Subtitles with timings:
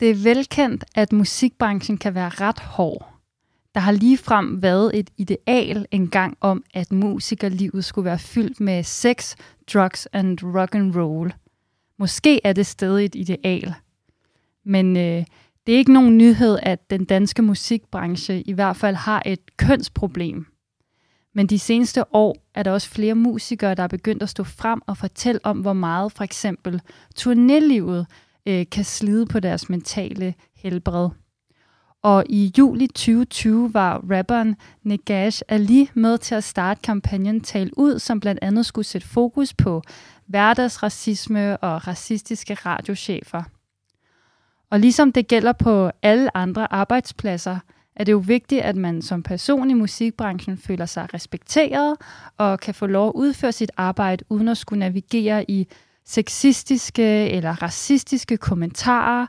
[0.00, 3.14] Det er velkendt, at musikbranchen kan være ret hård.
[3.74, 9.36] Der har ligefrem været et ideal engang om, at musikerlivet skulle være fyldt med sex,
[9.72, 11.34] drugs and rock and roll.
[11.98, 13.74] Måske er det stadig et ideal.
[14.64, 15.24] Men øh,
[15.66, 20.46] det er ikke nogen nyhed, at den danske musikbranche i hvert fald har et kønsproblem.
[21.34, 24.82] Men de seneste år er der også flere musikere, der er begyndt at stå frem
[24.86, 26.80] og fortælle om, hvor meget for eksempel
[27.20, 28.04] turnélivet
[28.46, 31.08] øh, kan slide på deres mentale helbred.
[32.02, 37.98] Og i juli 2020 var rapperen Negash Ali med til at starte kampagnen Tal Ud,
[37.98, 39.82] som blandt andet skulle sætte fokus på
[40.26, 43.42] hverdagsracisme og racistiske radiochefer.
[44.70, 47.58] Og ligesom det gælder på alle andre arbejdspladser,
[47.96, 51.96] er det jo vigtigt, at man som person i musikbranchen føler sig respekteret
[52.36, 55.68] og kan få lov at udføre sit arbejde uden at skulle navigere i
[56.08, 59.26] sexistiske eller racistiske kommentarer,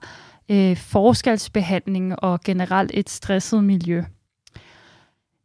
[0.50, 4.03] øh, forskelsbehandling og generelt et stresset miljø.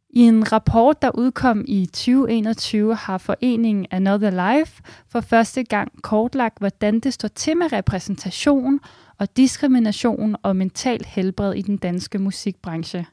[0.09, 6.59] I en rapport, der udkom i 2021, har foreningen Another Life for første gang kortlagt,
[6.59, 8.79] hvordan det står til med repræsentation
[9.19, 13.05] og diskrimination og mental helbred i den danske musikbranche.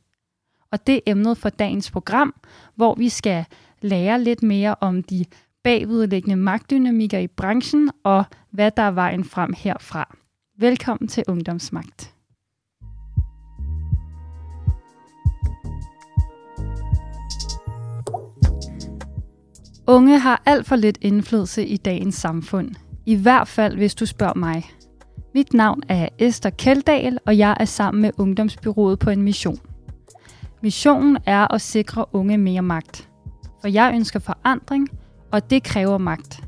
[0.73, 2.35] Og det er emnet for dagens program,
[2.75, 3.45] hvor vi skal
[3.81, 5.25] lære lidt mere om de
[5.65, 10.17] bagvedliggende magtdynamikker i branchen og hvad der er vejen frem herfra.
[10.59, 12.15] Velkommen til Ungdomsmagt.
[19.87, 22.75] Unge har alt for lidt indflydelse i dagens samfund.
[23.07, 24.65] I hvert fald, hvis du spørger mig.
[25.35, 29.59] Mit navn er Esther Keldahl, og jeg er sammen med Ungdomsbyrået på en mission.
[30.63, 33.09] Missionen er at sikre unge mere magt.
[33.61, 34.89] For jeg ønsker forandring,
[35.33, 36.41] og det kræver magt.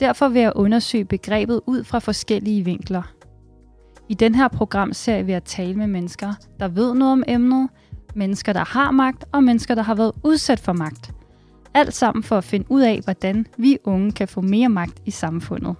[0.00, 3.02] Derfor vil jeg undersøge begrebet ud fra forskellige vinkler.
[4.08, 7.68] I den her programserie vil jeg tale med mennesker, der ved noget om emnet,
[8.14, 11.10] mennesker, der har magt, og mennesker, der har været udsat for magt.
[11.74, 15.10] Alt sammen for at finde ud af, hvordan vi unge kan få mere magt i
[15.10, 15.76] samfundet.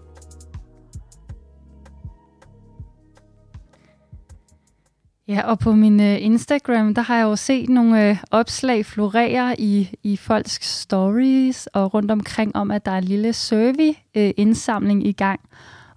[5.28, 9.60] Ja, og på min øh, Instagram, der har jeg jo set nogle øh, opslag florere
[9.60, 15.08] i, i folks stories og rundt omkring om, at der er en lille survey-indsamling øh,
[15.08, 15.40] i gang.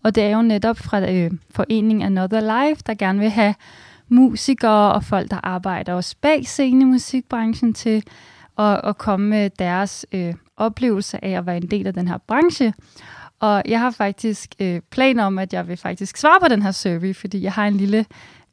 [0.04, 3.56] Og det er jo netop fra øh, foreningen Another Life, der gerne vil have
[4.10, 8.04] musikere og folk, der arbejder også bag scenen i musikbranchen til
[8.58, 12.18] at, at komme med deres øh, oplevelse af at være en del af den her
[12.28, 12.74] branche.
[13.40, 16.72] Og jeg har faktisk øh, planer om, at jeg vil faktisk svare på den her
[16.72, 18.06] survey, fordi jeg har en lille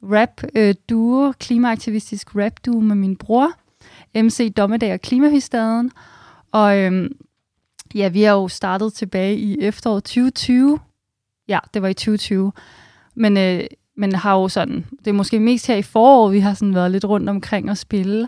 [0.03, 3.51] rap-duo, øh, klimaaktivistisk rap-duo med min bror,
[4.15, 5.91] MC Dommedag og Klimahystaden.
[6.51, 7.15] Og øhm,
[7.95, 10.79] ja, vi har jo startet tilbage i efteråret 2020.
[11.47, 12.51] Ja, det var i 2020.
[13.15, 13.63] Men, øh,
[13.97, 16.91] men har jo sådan, det er måske mest her i foråret, vi har sådan været
[16.91, 18.27] lidt rundt omkring og spille.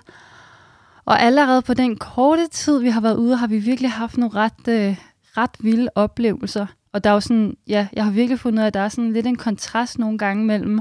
[1.06, 4.36] Og allerede på den korte tid, vi har været ude, har vi virkelig haft nogle
[4.36, 4.98] ret, øh,
[5.38, 6.66] ret vilde oplevelser.
[6.94, 8.90] Og der er jo sådan, ja, jeg har virkelig fundet ud af, at der er
[8.90, 10.80] sådan lidt en kontrast nogle gange mellem,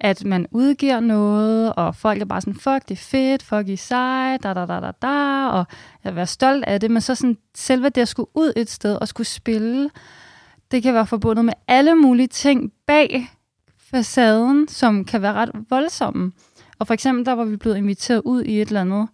[0.00, 3.76] at man udgiver noget, og folk er bare sådan, fuck, det er fedt, fuck, I
[3.76, 5.64] sej, da, da, da, da, da, og
[6.04, 8.96] jeg være stolt af det, men så sådan, selve det at skulle ud et sted
[8.96, 9.90] og skulle spille,
[10.70, 13.30] det kan være forbundet med alle mulige ting bag
[13.78, 16.32] facaden, som kan være ret voldsomme.
[16.78, 19.08] Og for eksempel, der var vi blevet inviteret ud i et eller andet,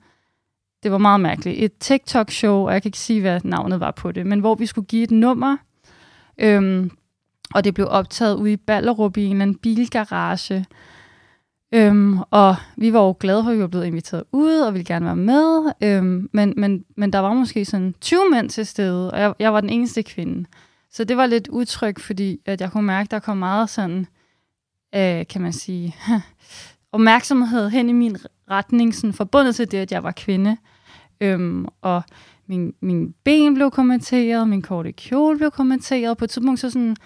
[0.82, 4.12] det var meget mærkeligt, et TikTok-show, og jeg kan ikke sige, hvad navnet var på
[4.12, 5.56] det, men hvor vi skulle give et nummer,
[6.38, 6.91] øhm,
[7.54, 10.66] og det blev optaget ude i Ballerup i en eller anden bilgarage.
[11.74, 14.84] Øhm, og vi var jo glade for, at vi var blevet inviteret ud, og ville
[14.84, 15.72] gerne være med.
[15.82, 19.52] Øhm, men, men, men der var måske sådan 20 mænd til stede, og jeg, jeg
[19.52, 20.48] var den eneste kvinde.
[20.90, 24.06] Så det var lidt utryg, fordi at jeg kunne mærke, at der kom meget sådan,
[24.94, 25.96] øh, kan man sige,
[26.92, 28.16] opmærksomhed hen i min
[28.50, 30.56] retning, sådan forbundet til det, at jeg var kvinde.
[31.20, 32.02] Øhm, og
[32.46, 36.16] min, min ben blev kommenteret, min korte kjole blev kommenteret.
[36.16, 36.96] På et tidspunkt så sådan,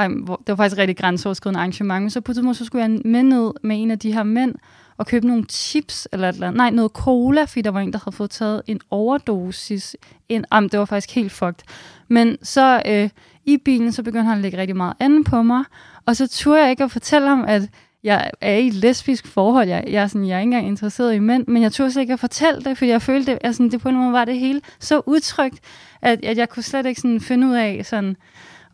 [0.00, 2.64] ej, hvor, det var faktisk et rigtig grænseoverskridende arrangement, men så på et tidspunkt, så
[2.64, 4.54] skulle jeg med ned med en af de her mænd,
[4.96, 8.16] og købe nogle chips, eller, eller nej, noget cola, fordi der var en, der havde
[8.16, 9.96] fået taget en overdosis.
[10.28, 11.64] En, am, det var faktisk helt fucked.
[12.08, 13.10] Men så øh,
[13.44, 15.64] i bilen, så begyndte han at lægge rigtig meget andet på mig,
[16.06, 17.62] og så turde jeg ikke at fortælle ham, at
[18.04, 19.68] jeg er i et lesbisk forhold.
[19.68, 22.02] Jeg, jeg, er, sådan, jeg er ikke engang interesseret i mænd, men jeg turde slet
[22.02, 24.24] ikke at fortælle det, fordi jeg følte, at sådan, altså, det på en måde var
[24.24, 25.60] det hele så utrygt,
[26.02, 28.16] at, at jeg kunne slet ikke sådan finde ud af, sådan,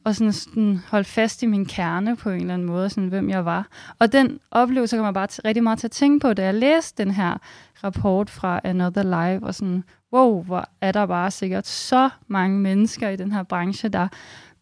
[0.07, 3.31] og sådan, sådan holde fast i min kerne på en eller anden måde, sådan, hvem
[3.31, 3.69] jeg var.
[3.99, 7.13] Og den oplevelse kommer bare rigtig meget til at tænke på, da jeg læste den
[7.13, 7.39] her
[7.85, 13.09] rapport fra Another Life, og sådan, wow, hvor er der bare sikkert så mange mennesker
[13.09, 14.09] i den her branche, der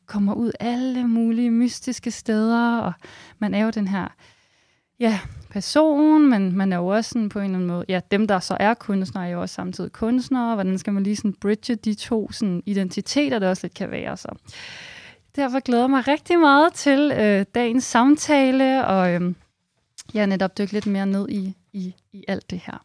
[0.07, 2.93] kommer ud alle mulige mystiske steder, og
[3.39, 4.09] man er jo den her
[5.01, 5.21] ja,
[5.51, 8.39] person, men man er jo også sådan på en eller anden måde, ja, dem der
[8.39, 11.95] så er kunstnere, er jo også samtidig kunstnere, hvordan skal man lige sådan bridge de
[11.95, 14.29] to sådan identiteter, der også lidt kan være så.
[15.37, 19.35] Derfor glæder jeg mig rigtig meget til øh, dagens samtale, og øh,
[20.15, 22.85] jeg netop dykke lidt mere ned i, i, i alt det her.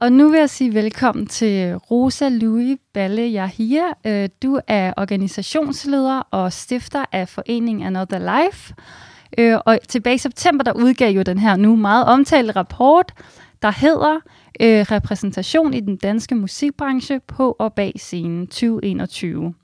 [0.00, 3.84] Og nu vil jeg sige velkommen til Rosa Louis Balle Yahia.
[4.06, 8.74] Øh, du er organisationsleder og stifter af foreningen Another Life.
[9.38, 13.12] Øh, og tilbage i september, der udgav jo den her nu meget omtalte rapport,
[13.62, 14.14] der hedder
[14.60, 19.54] øh, Repræsentation i den danske musikbranche på og bag scenen 2021.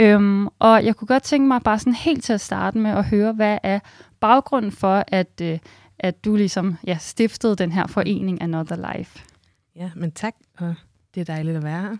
[0.00, 3.04] Øhm, og jeg kunne godt tænke mig bare sådan helt til at starte med at
[3.04, 3.80] høre, hvad er
[4.20, 5.58] baggrunden for, at, øh,
[5.98, 9.24] at du ligesom ja, stiftede den her forening Another Life?
[9.76, 10.74] Ja, men tak, og
[11.14, 11.96] det er dejligt at være her.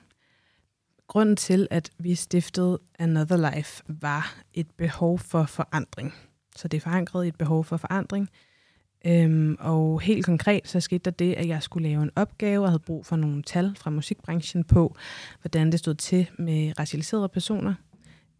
[1.08, 6.14] Grunden til, at vi stiftede Another Life, var et behov for forandring.
[6.56, 8.28] Så det er forankret i et behov for forandring.
[9.06, 12.68] Øhm, og helt konkret så skete der det, at jeg skulle lave en opgave og
[12.68, 14.96] havde brug for nogle tal fra musikbranchen på,
[15.40, 17.74] hvordan det stod til med racialiserede personer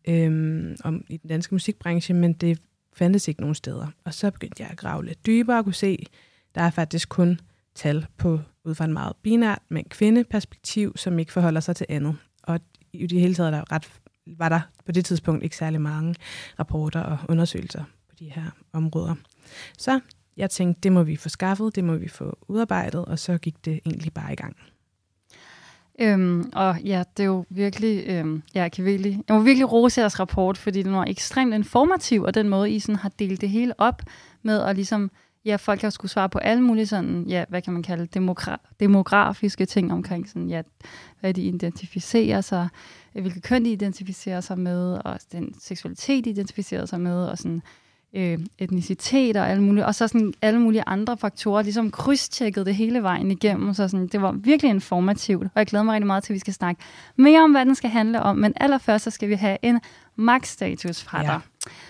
[0.09, 2.59] øhm, om, i den danske musikbranche, men det
[2.93, 3.87] fandtes ikke nogen steder.
[4.05, 6.07] Og så begyndte jeg at grave lidt dybere og kunne se,
[6.55, 7.41] der er faktisk kun
[7.75, 12.17] tal på ud fra en meget binært, men kvindeperspektiv, som ikke forholder sig til andet.
[12.43, 12.61] Og
[12.93, 13.93] i det hele taget der ret,
[14.27, 16.15] var der på det tidspunkt ikke særlig mange
[16.59, 17.85] rapporter og undersøgelser
[18.23, 19.15] de her områder.
[19.79, 20.01] Så
[20.37, 23.65] jeg tænkte, det må vi få skaffet, det må vi få udarbejdet, og så gik
[23.65, 24.57] det egentlig bare i gang.
[26.01, 30.01] Øhm, og ja, det er jo virkelig, øhm, jeg kan virkelig, jeg må virkelig rose
[30.01, 33.49] jeres rapport, fordi den var ekstremt informativ, og den måde, I sådan har delt det
[33.51, 34.03] hele op
[34.43, 35.11] med at ligesom
[35.45, 38.77] ja, folk har skulle svare på alle mulige sådan, ja, hvad kan man kalde demogra-
[38.81, 40.63] demografiske ting omkring sådan, ja,
[41.21, 42.69] hvad de identificerer sig,
[43.13, 47.63] hvilke køn de identificerer sig med, og den seksualitet, de identificerer sig med, og sådan,
[48.15, 52.75] øh, etnicitet og alle mulige, og så sådan alle mulige andre faktorer, ligesom krydstjekket det
[52.75, 56.25] hele vejen igennem, så sådan, det var virkelig informativt, og jeg glæder mig rigtig meget
[56.25, 56.83] til, at vi skal snakke
[57.17, 59.81] mere om, hvad den skal handle om, men allerførst så skal vi have en
[60.17, 61.27] magtstatus fra ja.
[61.27, 61.41] dig.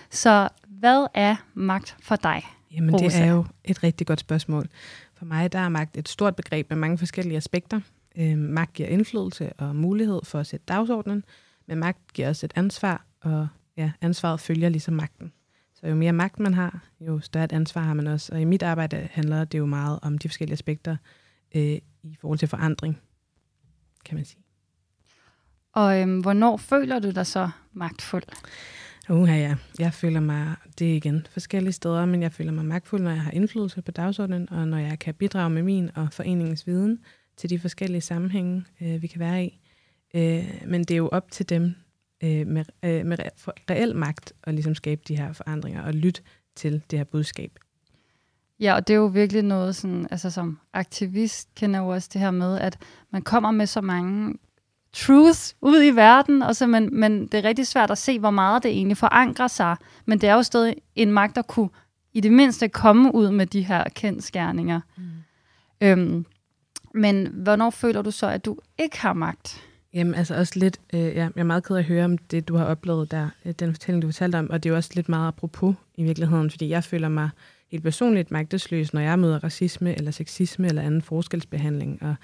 [0.09, 2.43] Så hvad er magt for dig?
[2.75, 3.05] Jamen, Rosa?
[3.05, 4.69] det er jo et rigtig godt spørgsmål.
[5.17, 7.79] For mig der er magt et stort begreb med mange forskellige aspekter.
[8.17, 11.23] Øh, magt giver indflydelse og mulighed for at sætte dagsordenen,
[11.67, 13.47] men magt giver også et ansvar, og
[13.77, 15.31] ja, ansvaret følger ligesom magten.
[15.83, 18.33] Så jo mere magt man har, jo større et ansvar har man også.
[18.33, 20.97] Og i mit arbejde handler det jo meget om de forskellige aspekter
[21.55, 22.99] øh, i forhold til forandring,
[24.05, 24.43] kan man sige.
[25.73, 28.23] Og øhm, hvornår føler du dig så magtfuld?
[29.09, 29.55] Uha, ja.
[29.79, 33.21] Jeg føler mig, det er igen forskellige steder, men jeg føler mig magtfuld, når jeg
[33.21, 36.99] har indflydelse på dagsordenen, og når jeg kan bidrage med min og foreningens viden
[37.37, 39.59] til de forskellige sammenhænge, øh, vi kan være i.
[40.15, 41.75] Øh, men det er jo op til dem
[42.23, 46.21] øh, med, øh, med re- reel magt at ligesom skabe de her forandringer og lytte
[46.55, 47.59] til det her budskab.
[48.59, 52.21] Ja, og det er jo virkelig noget, sådan, altså som aktivist kender jo også det
[52.21, 52.77] her med, at
[53.11, 54.35] man kommer med så mange
[54.93, 58.31] truth ud i verden, og så, men, men det er rigtig svært at se, hvor
[58.31, 59.77] meget det egentlig forankrer sig.
[60.05, 61.69] Men det er jo stadig en magt, der kunne
[62.13, 64.81] i det mindste komme ud med de her kendskærninger.
[64.97, 65.03] Mm.
[65.81, 66.25] Øhm,
[66.93, 69.63] men hvornår føler du så, at du ikke har magt?
[69.93, 72.47] Jamen altså også lidt, øh, ja, jeg er meget ked af at høre om det,
[72.47, 74.91] du har oplevet der, øh, den fortælling, du fortalte om, og det er jo også
[74.95, 77.29] lidt meget apropos i virkeligheden, fordi jeg føler mig
[77.71, 82.15] helt personligt magtesløs, når jeg møder racisme eller sexisme eller anden forskelsbehandling, og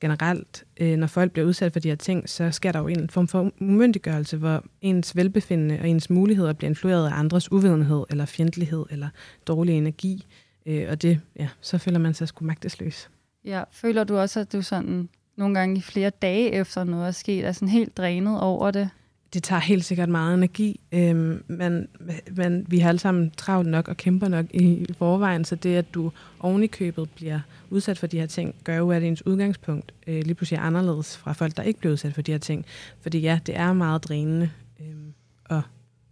[0.00, 3.10] generelt, øh, når folk bliver udsat for de her ting, så sker der jo en
[3.10, 8.26] form for umyndiggørelse, hvor ens velbefindende og ens muligheder bliver influeret af andres uvidenhed eller
[8.26, 9.08] fjendtlighed eller
[9.46, 10.26] dårlig energi.
[10.66, 13.10] Øh, og det, ja, så føler man sig sgu magtesløs.
[13.44, 17.10] Ja, føler du også, at du sådan nogle gange i flere dage efter noget er
[17.10, 18.90] sket, er sådan helt drænet over det?
[19.34, 21.88] det tager helt sikkert meget energi, øhm, men,
[22.36, 25.94] men vi har alle sammen travlt nok og kæmper nok i forvejen, så det, at
[25.94, 29.94] du oven i købet bliver udsat for de her ting, gør jo, at ens udgangspunkt
[30.06, 32.64] øh, lige pludselig er anderledes fra folk, der ikke bliver udsat for de her ting.
[33.00, 34.50] Fordi ja, det er meget drænende
[34.80, 35.62] øh, at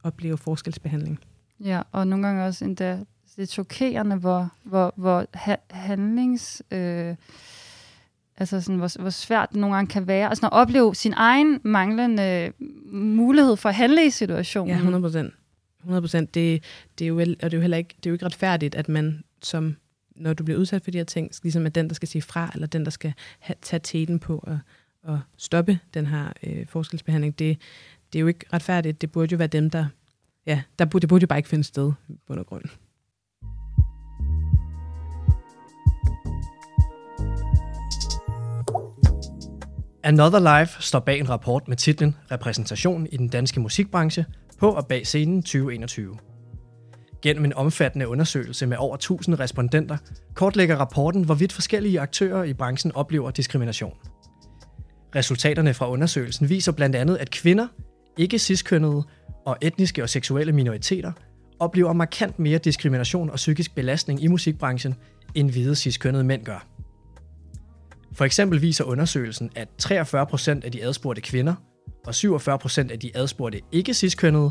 [0.03, 1.19] opleve forskelsbehandling.
[1.61, 2.99] Ja, og nogle gange også endda
[3.37, 6.63] det chokerende, hvor, hvor, hvor ha- handlings...
[6.71, 7.15] Øh,
[8.37, 10.29] Altså sådan, hvor, hvor svært det nogle gange kan være.
[10.29, 14.69] Altså at opleve sin egen manglende mm, mulighed for at handle i situationen.
[14.69, 15.35] Ja, 100 procent.
[15.79, 16.35] 100 procent.
[16.35, 16.65] Det,
[16.99, 18.89] det, er jo, og det er jo heller ikke, det er jo ikke retfærdigt, at
[18.89, 19.77] man som,
[20.17, 22.51] når du bliver udsat for de her ting, ligesom er den, der skal sige fra,
[22.55, 24.59] eller den, der skal ha, tage teten på og,
[25.03, 27.39] og stoppe den her øh, forskelsbehandling.
[27.39, 27.59] Det,
[28.13, 29.01] det er jo ikke retfærdigt.
[29.01, 29.87] Det burde jo være dem, der...
[30.47, 31.93] Ja, der burde, det burde jo bare ikke finde sted
[32.27, 32.65] på grund.
[40.05, 44.25] Another Life står bag en rapport med titlen Repræsentation i den danske musikbranche
[44.59, 46.19] på og bag scenen 2021.
[47.23, 49.97] Gennem en omfattende undersøgelse med over 1000 respondenter
[50.35, 53.97] kortlægger rapporten, hvorvidt forskellige aktører i branchen oplever diskrimination.
[55.17, 57.67] Resultaterne fra undersøgelsen viser blandt andet, at kvinder,
[58.19, 59.03] ikke ciskønnede
[59.47, 61.13] og etniske og seksuelle minoriteter
[61.59, 64.95] oplever markant mere diskrimination og psykisk belastning i musikbranchen,
[65.35, 66.72] end hvide ciskønnede mænd gør.
[68.15, 71.55] For eksempel viser undersøgelsen, at 43% af de adspurgte kvinder
[72.07, 74.51] og 47% af de adspurgte ikke ciskønnede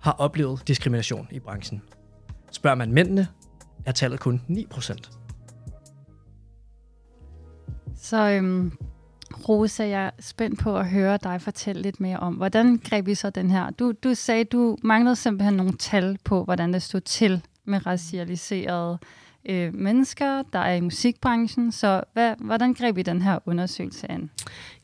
[0.00, 1.82] har oplevet diskrimination i branchen.
[2.52, 3.28] Spørger man mændene,
[3.86, 5.10] er tallet kun 9%.
[7.96, 8.72] Så øhm,
[9.48, 13.14] Rosa, jeg er spændt på at høre dig fortælle lidt mere om, hvordan greb I
[13.14, 13.70] så den her?
[13.70, 18.98] Du, du sagde, du manglede simpelthen nogle tal på, hvordan det stod til med racialiserede
[19.02, 21.72] øh, øh, mennesker, der er i musikbranchen.
[21.72, 24.30] Så hvad, hvordan greb I den her undersøgelse an?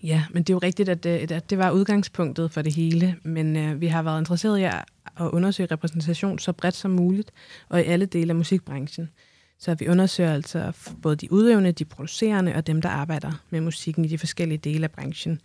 [0.02, 3.16] Ja, men det er jo rigtigt, at det, at det var udgangspunktet for det hele,
[3.22, 4.84] men øh, vi har været interesseret i at,
[5.20, 7.32] at undersøge repræsentation så bredt som muligt,
[7.68, 9.10] og i alle dele af musikbranchen.
[9.58, 10.72] Så vi undersøger altså
[11.02, 14.84] både de udøvende, de producerende og dem, der arbejder med musikken i de forskellige dele
[14.84, 15.40] af branchen.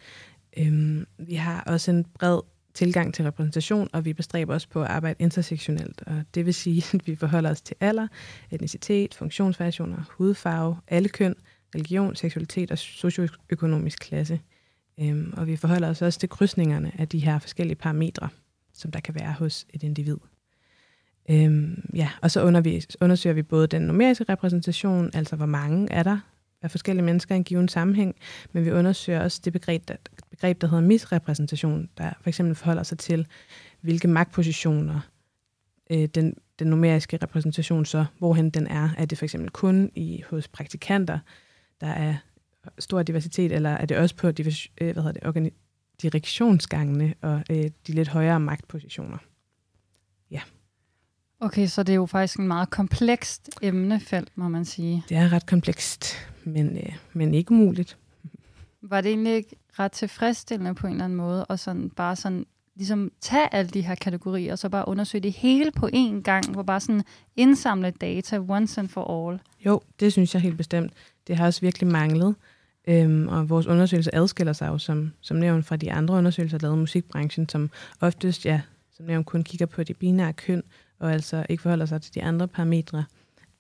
[0.58, 2.40] Øhm, vi har også en bred
[2.74, 6.04] tilgang til repræsentation, og vi bestræber os på at arbejde intersektionelt.
[6.08, 8.08] Og det vil sige, at vi forholder os til alder,
[8.52, 11.36] etnicitet, funktionsvariationer, hudfarve, alle køn,
[11.76, 14.40] religion, seksualitet og socioøkonomisk klasse.
[15.00, 18.30] Øhm, og vi forholder os også til krydsningerne af de her forskellige parametre,
[18.74, 20.18] som der kan være hos et individ.
[21.30, 22.44] Øhm, ja, og så
[23.02, 26.20] undersøger vi både den numeriske repræsentation, altså hvor mange er der
[26.62, 28.16] af forskellige mennesker i en given sammenhæng,
[28.52, 29.96] men vi undersøger også det begreb, der,
[30.44, 33.28] begreb, der hedder misrepræsentation, der for eksempel forholder sig til,
[33.82, 35.00] hvilke magtpositioner
[35.92, 38.90] øh, den, den numeriske repræsentation så, hvorhen den er.
[38.98, 41.20] Er det for eksempel kun i, hos praktikanter,
[41.82, 42.16] der er
[42.80, 45.54] stor diversitet, eller er det også på divers, øh, hvad hedder det,
[46.02, 49.18] direktionsgangene og øh, de lidt højere magtpositioner?
[50.32, 50.42] Ja.
[51.40, 55.04] Okay, så det er jo faktisk en meget komplekst emnefelt, må man sige.
[55.10, 57.98] Det er ret komplekst, men, øh, men ikke umuligt.
[58.82, 62.46] Var det egentlig ikke ret tilfredsstillende på en eller anden måde, og sådan bare sådan
[62.76, 66.52] ligesom tage alle de her kategorier, og så bare undersøge det hele på én gang,
[66.52, 67.04] hvor bare sådan
[67.36, 69.40] indsamle data once and for all?
[69.66, 70.94] Jo, det synes jeg helt bestemt.
[71.28, 72.36] Det har også virkelig manglet.
[72.88, 76.76] Øhm, og vores undersøgelse adskiller sig jo som, som nævnt fra de andre undersøgelser, lavet
[76.76, 77.70] i musikbranchen, som
[78.02, 78.62] oftest, ja,
[78.92, 80.64] som nævnt, kun kigger på de binære køn,
[81.00, 83.06] og altså ikke forholder sig til de andre parametre.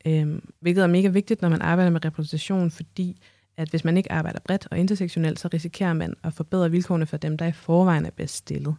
[0.06, 3.18] Øhm, hvilket er mega vigtigt, når man arbejder med repræsentation, fordi
[3.58, 7.18] at hvis man ikke arbejder bredt og intersektionelt, så risikerer man at forbedre vilkårene for
[7.18, 8.76] dem, der i forvejen er bedst stillet.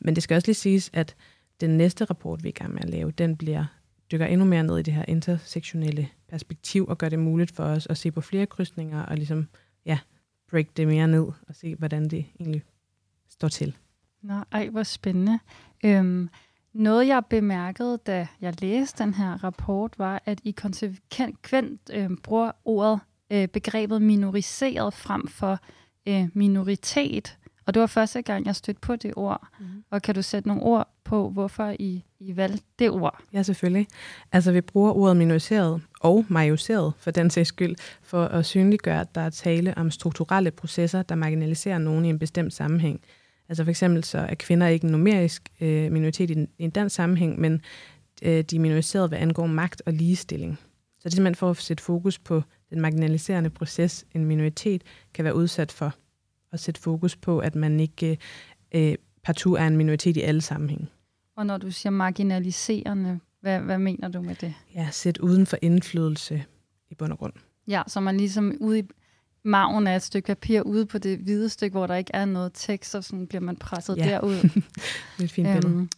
[0.00, 1.16] Men det skal også lige siges, at
[1.60, 3.64] den næste rapport, vi er i gang med at lave, den bliver
[4.12, 7.86] dykker endnu mere ned i det her intersektionelle perspektiv og gør det muligt for os
[7.86, 9.48] at se på flere krydsninger og ligesom,
[9.84, 9.98] ja,
[10.50, 12.62] break det mere ned og se, hvordan det egentlig
[13.28, 13.76] står til.
[14.22, 15.38] Nå, ej, hvor spændende.
[15.84, 16.28] Øhm,
[16.72, 22.52] noget, jeg bemærkede, da jeg læste den her rapport, var, at I konsekvent øh, bruger
[22.64, 23.00] ordet,
[23.30, 25.58] øh, begrebet minoriseret frem for
[26.08, 27.36] øh, minoritet.
[27.66, 29.48] Og det var første gang, jeg stødte på det ord.
[29.60, 29.66] Mm.
[29.90, 33.22] Og kan du sætte nogle ord på, hvorfor I, I valgte det ord?
[33.32, 33.86] Ja, selvfølgelig.
[34.32, 39.14] Altså, vi bruger ordet minoriseret og majoriseret for den sags skyld, for at synliggøre, at
[39.14, 43.00] der er tale om strukturelle processer, der marginaliserer nogen i en bestemt sammenhæng.
[43.48, 46.70] Altså for eksempel så er kvinder ikke en numerisk øh, minoritet i, en, i en
[46.70, 47.60] dansk sammenhæng, men
[48.22, 50.58] øh, de er minoriseret, hvad angår magt og ligestilling.
[50.98, 54.82] Så det er simpelthen for at sætte fokus på den marginaliserende proces, en minoritet
[55.14, 55.94] kan være udsat for,
[56.52, 58.18] og sætte fokus på, at man ikke
[58.74, 60.86] øh, partout er en minoritet i alle sammenhænge.
[61.36, 64.54] Og når du siger marginaliserende, hvad, hvad mener du med det?
[64.74, 66.44] Ja, sæt uden for indflydelse
[66.90, 67.32] i bund og grund.
[67.68, 68.82] Ja, så man ligesom ude i
[69.42, 72.50] maven af et stykke papir ude på det hvide stykke, hvor der ikke er noget
[72.54, 74.04] tekst, og sådan bliver man presset ja.
[74.04, 74.34] derud.
[74.34, 74.64] det
[75.18, 75.88] er et fint billede.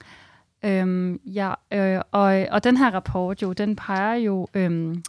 [0.64, 5.02] Øhm, øhm, ja, øh, og, og den her rapport jo, den peger jo øhm,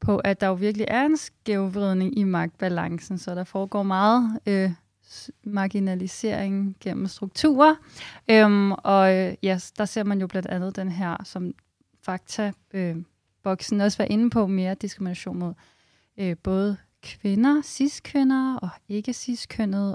[0.00, 4.70] på, at der jo virkelig er en skævvridning i magtbalancen, så der foregår meget øh,
[5.44, 7.74] marginalisering gennem strukturer.
[8.30, 11.54] Øhm, og øh, ja, der ser man jo blandt andet den her, som
[12.02, 12.96] fakta øh,
[13.42, 15.54] boksen også var inde på, mere diskrimination mod
[16.18, 19.48] øh, både kvinder, cis-kvinder og ikke cis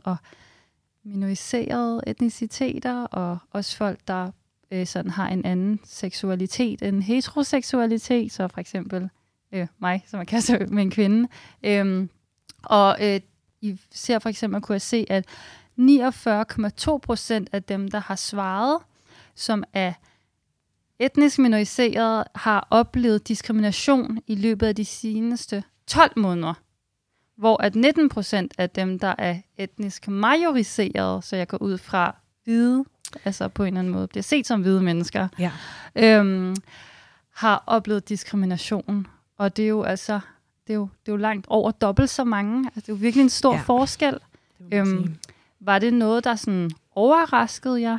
[0.04, 0.18] og
[1.04, 4.32] minoriserede etniciteter, og også folk, der
[4.72, 9.10] øh, sådan har en anden seksualitet end heteroseksualitet, så for eksempel
[9.52, 11.28] øh, mig, som er kastet med en kvinde.
[11.64, 12.10] Øhm,
[12.64, 13.20] og øh,
[13.62, 15.26] I ser for eksempel, kunne jeg se, at
[15.80, 18.78] 49,2 procent af dem, der har svaret,
[19.36, 19.94] som er
[21.00, 26.54] etnisk minoriseret, har oplevet diskrimination i løbet af de seneste 12 måneder
[27.38, 32.16] hvor at 19 procent af dem, der er etnisk majoriseret, så jeg går ud fra
[32.44, 32.86] hvide,
[33.26, 35.52] altså på en eller anden måde bliver set som hvide mennesker, Ja.
[35.96, 36.56] øhm,
[37.36, 39.08] har oplevet diskrimination.
[39.42, 40.20] Og det er jo altså,
[40.68, 42.66] det er jo, det er jo langt over dobbelt så mange.
[42.66, 43.62] Altså, det er jo virkelig en stor Ja.
[43.62, 44.18] forskel.
[44.60, 45.16] Det Øhm.
[45.60, 47.98] Var det noget, der sådan overraskede jer?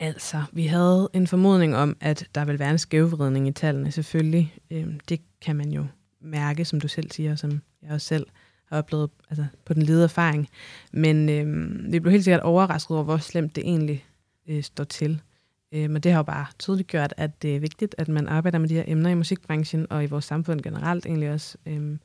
[0.00, 4.54] Altså, vi havde en formodning om, at der vil være en skævvridning i tallene, selvfølgelig.
[4.70, 5.86] Øhm, det kan man jo
[6.20, 8.26] mærke, som du selv siger, som jeg også selv
[8.64, 10.48] har oplevet altså, på den lede erfaring.
[10.92, 14.04] Men øhm, vi blev helt sikkert overrasket over, hvor slemt det egentlig
[14.48, 15.20] øh, står til.
[15.72, 18.58] Øhm, og det har jo bare tydeligt gjort, at det er vigtigt, at man arbejder
[18.58, 21.58] med de her emner i musikbranchen og i vores samfund generelt egentlig også.
[21.66, 22.00] Øhm,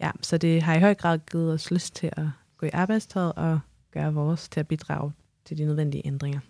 [0.00, 2.24] ja, så det har i høj grad givet os lyst til at
[2.56, 3.60] gå i arbejdstøjet og
[3.92, 5.12] gøre vores til at bidrage
[5.44, 6.40] til de nødvendige ændringer.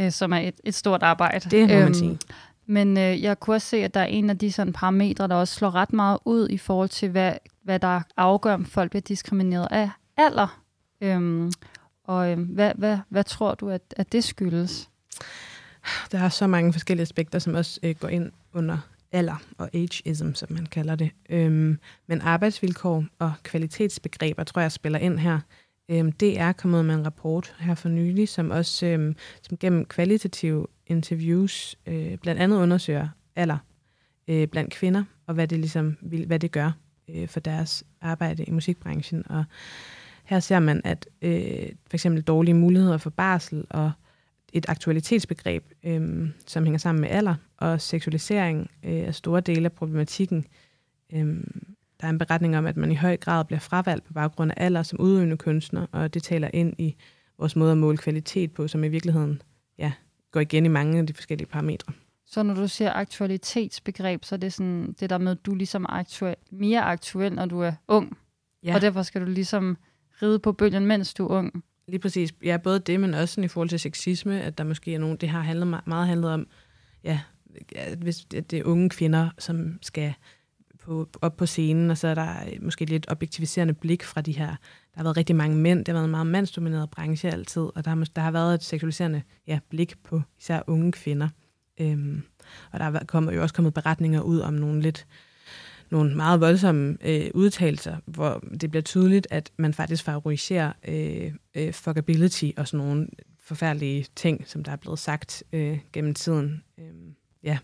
[0.00, 1.50] Øh, som er et, et stort arbejde.
[1.50, 2.18] Det må man sige.
[2.66, 5.34] Men øh, jeg kunne også se, at der er en af de sådan parametre, der
[5.34, 9.02] også slår ret meget ud i forhold til, hvad, hvad der afgør, om folk bliver
[9.02, 10.62] diskrimineret af alder.
[11.00, 11.52] Øhm,
[12.04, 14.90] og øhm, hvad, hvad, hvad tror du, at, at det skyldes?
[16.12, 18.78] Der er så mange forskellige aspekter, som også øh, går ind under
[19.12, 21.10] alder og ageism, som man kalder det.
[21.30, 25.38] Øhm, men arbejdsvilkår og kvalitetsbegreber, tror jeg, spiller ind her.
[25.88, 29.84] Øhm, det er kommet med en rapport her for nylig, som også øhm, som gennem
[29.84, 33.58] kvalitative interviews øh, blandt andet undersøger alder
[34.28, 36.70] øh, blandt kvinder, og hvad det, ligesom, vil- hvad det gør
[37.08, 39.30] øh, for deres arbejde i musikbranchen.
[39.30, 39.44] Og
[40.24, 43.92] her ser man, at øh, for eksempel dårlige muligheder for barsel og
[44.52, 49.72] et aktualitetsbegreb, øhm, som hænger sammen med alder og seksualisering øh, er store dele af
[49.72, 50.46] problematikken.
[51.12, 54.52] Øhm, der er en beretning om, at man i høj grad bliver fravalgt på baggrund
[54.56, 56.96] af alder som udøvende kunstner, og det taler ind i
[57.38, 59.42] vores måde at måle kvalitet på, som i virkeligheden
[59.78, 59.92] ja,
[60.30, 61.92] går igen i mange af de forskellige parametre.
[62.26, 65.84] Så når du siger aktualitetsbegreb, så er det sådan det der med, at du ligesom
[65.84, 68.18] er aktuel, mere aktuel, når du er ung.
[68.62, 68.74] Ja.
[68.74, 69.76] Og derfor skal du ligesom
[70.22, 71.64] ride på bølgen, mens du er ung.
[71.88, 72.34] Lige præcis.
[72.44, 75.16] Ja, både det, men også sådan i forhold til sexisme, at der måske er nogen,
[75.16, 76.46] det har handlet meget handlet om,
[77.04, 77.20] ja,
[77.76, 80.14] at hvis at det er unge kvinder, som skal
[80.82, 84.46] på, op på scenen, og så er der måske lidt objektiviserende blik fra de her,
[84.46, 87.84] der har været rigtig mange mænd, det har været en meget mandsdomineret branche altid, og
[87.84, 91.28] der har, der har været et seksualiserende ja, blik på især unge kvinder.
[91.80, 92.22] Øhm,
[92.72, 95.06] og der er kommet, jo også kommet beretninger ud om nogle lidt
[95.90, 101.72] nogle meget voldsomme øh, udtalelser, hvor det bliver tydeligt, at man faktisk favoriserer øh, øh,
[101.72, 106.62] fuckability og sådan nogle forfærdelige ting, som der er blevet sagt øh, gennem tiden.
[106.78, 106.84] Øh,
[107.42, 107.58] ja.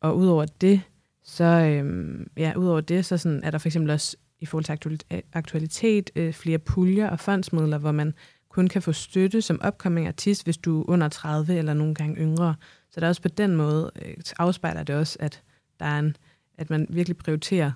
[0.00, 0.80] Og udover det,
[1.24, 5.22] så øh, ja, udover det, så sådan, er der for eksempel også i forhold til
[5.32, 8.14] aktualitet, øh, flere puljer og fondsmidler, hvor man
[8.48, 12.16] kun kan få støtte som upcoming artist, hvis du er under 30 eller nogle gange
[12.16, 12.54] yngre.
[12.90, 15.42] Så der er også på den måde øh, afspejler det også, at
[15.80, 16.16] der er en
[16.58, 17.72] at man virkelig prioriterer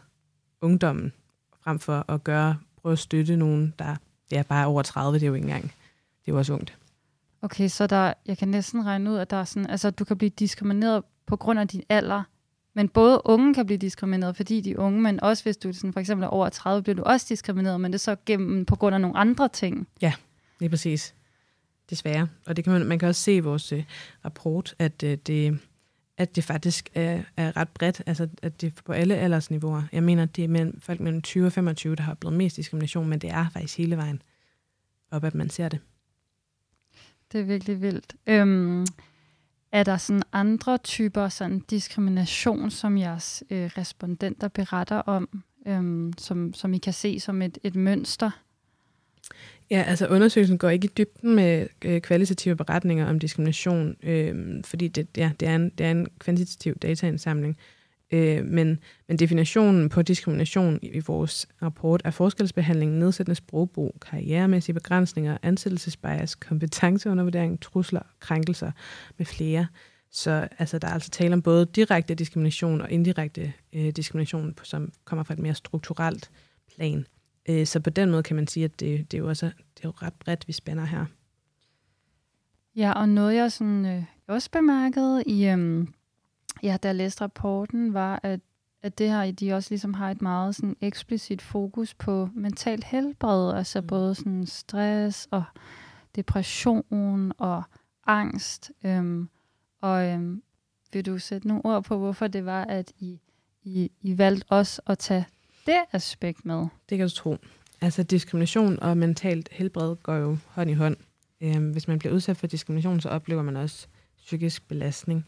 [0.60, 1.12] ungdommen,
[1.64, 3.96] frem for at gøre, prøve at støtte nogen, der
[4.32, 6.78] ja, bare er over 30, det er jo ikke engang, det er jo også ungt.
[7.42, 10.18] Okay, så der, jeg kan næsten regne ud, at der er sådan, altså, du kan
[10.18, 12.22] blive diskrimineret på grund af din alder,
[12.74, 15.92] men både unge kan blive diskrimineret, fordi de er unge, men også hvis du sådan,
[15.92, 18.76] for eksempel er over 30, bliver du også diskrimineret, men det er så gennem, på
[18.76, 19.88] grund af nogle andre ting.
[20.60, 21.14] Lige præcis.
[21.90, 22.28] Desværre.
[22.46, 23.84] Og det kan man, man kan også se i vores øh,
[24.24, 25.58] rapport, at øh, det
[26.18, 29.82] at det faktisk er, er ret bredt, altså at det er på alle aldersniveauer.
[29.92, 32.56] Jeg mener, at det er mellem, folk mellem 20 og 25, der har oplevet mest
[32.56, 34.22] diskrimination, men det er faktisk hele vejen
[35.10, 35.80] op, at man ser det.
[37.32, 38.16] Det er virkelig vildt.
[38.26, 38.86] Øhm,
[39.72, 46.54] er der sådan andre typer sådan diskrimination, som jeres øh, respondenter beretter om, øhm, som,
[46.54, 48.30] som I kan se som et, et mønster?
[49.70, 54.88] Ja, altså undersøgelsen går ikke i dybden med øh, kvalitative beretninger om diskrimination, øh, fordi
[54.88, 57.56] det, ja, det, er en, det er en kvantitativ dataindsamling.
[58.10, 58.78] Øh, men,
[59.08, 66.34] men definitionen på diskrimination i, i vores rapport er forskelsbehandling, nedsættende sprogbrug, karrieremæssige begrænsninger, ansættelsesbias,
[66.34, 68.70] kompetenceundervurdering, trusler, krænkelser
[69.18, 69.66] med flere.
[70.10, 74.92] Så altså, der er altså tale om både direkte diskrimination og indirekte øh, diskrimination, som
[75.04, 76.30] kommer fra et mere strukturelt
[76.74, 77.06] plan.
[77.48, 79.84] Øh, Så på den måde kan man sige, at det, det, er, jo også, det
[79.84, 81.06] er jo ret bredt, vi spænder her.
[82.76, 85.94] Ja, og noget jeg sådan, øh, også bemærkede, i, øhm,
[86.62, 88.40] ja, da jeg læste rapporten, var, at,
[88.82, 93.54] at det her, de også ligesom har et meget sådan, eksplicit fokus på mentalt helbred,
[93.56, 93.86] altså Mm.
[93.86, 95.44] både sådan stress og
[96.16, 97.62] depression og
[98.06, 98.70] angst.
[98.84, 99.28] Øhm,
[99.80, 100.42] og øhm,
[100.92, 103.20] vil du sætte nogle ord på, hvorfor det var, at I,
[103.62, 105.26] I, I valgte også at tage
[105.68, 106.66] det aspekt med?
[106.88, 107.36] Det kan du tro.
[107.80, 110.96] Altså diskrimination og mentalt helbred går jo hånd i hånd.
[111.40, 113.86] Øhm, hvis man bliver udsat for diskrimination, så oplever man også
[114.18, 115.26] psykisk belastning.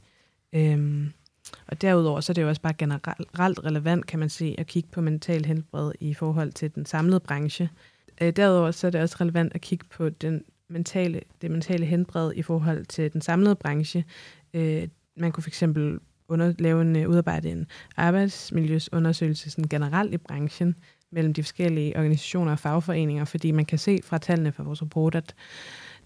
[0.52, 1.12] Øhm,
[1.66, 4.88] og derudover så er det jo også bare generelt relevant, kan man sige, at kigge
[4.92, 7.70] på mental helbred i forhold til den samlede branche.
[8.20, 12.32] Øh, derudover så er det også relevant at kigge på den mentale, det mentale helbred
[12.36, 14.04] i forhold til den samlede branche.
[14.54, 15.62] Øh, man kunne fx
[16.30, 17.66] under, lave en, øh, udarbejde en
[17.96, 20.76] arbejdsmiljøsundersøgelse sådan generelt i branchen
[21.12, 25.14] mellem de forskellige organisationer og fagforeninger, fordi man kan se fra tallene fra vores rapport,
[25.14, 25.34] at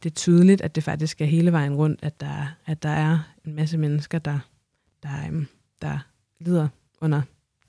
[0.02, 3.18] det er tydeligt, at det faktisk er hele vejen rundt, at der, at der er
[3.44, 4.38] en masse mennesker, der,
[5.02, 5.46] der, øhm,
[5.82, 5.98] der
[6.40, 6.68] lider
[7.00, 7.22] under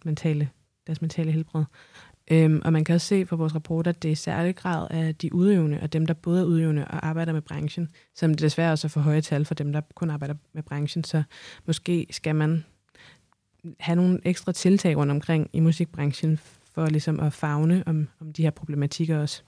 [0.05, 0.49] mentale,
[0.87, 1.63] deres mentale helbred.
[2.31, 4.87] Øhm, og man kan også se fra vores rapport, at det er i særlig grad
[4.89, 8.41] af de udøvende, og dem, der både er udøvende og arbejder med branchen, som det
[8.41, 11.03] desværre også er for høje tal for dem, der kun arbejder med branchen.
[11.03, 11.23] Så
[11.65, 12.65] måske skal man
[13.79, 16.39] have nogle ekstra tiltag rundt omkring i musikbranchen,
[16.73, 19.43] for ligesom at fagne om, om de her problematikker også.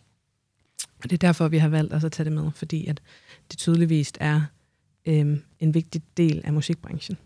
[1.03, 3.01] Og det er derfor, vi har valgt også at tage det med, fordi at
[3.51, 4.41] det tydeligvis er
[5.05, 7.17] øhm, en vigtig del af musikbranchen.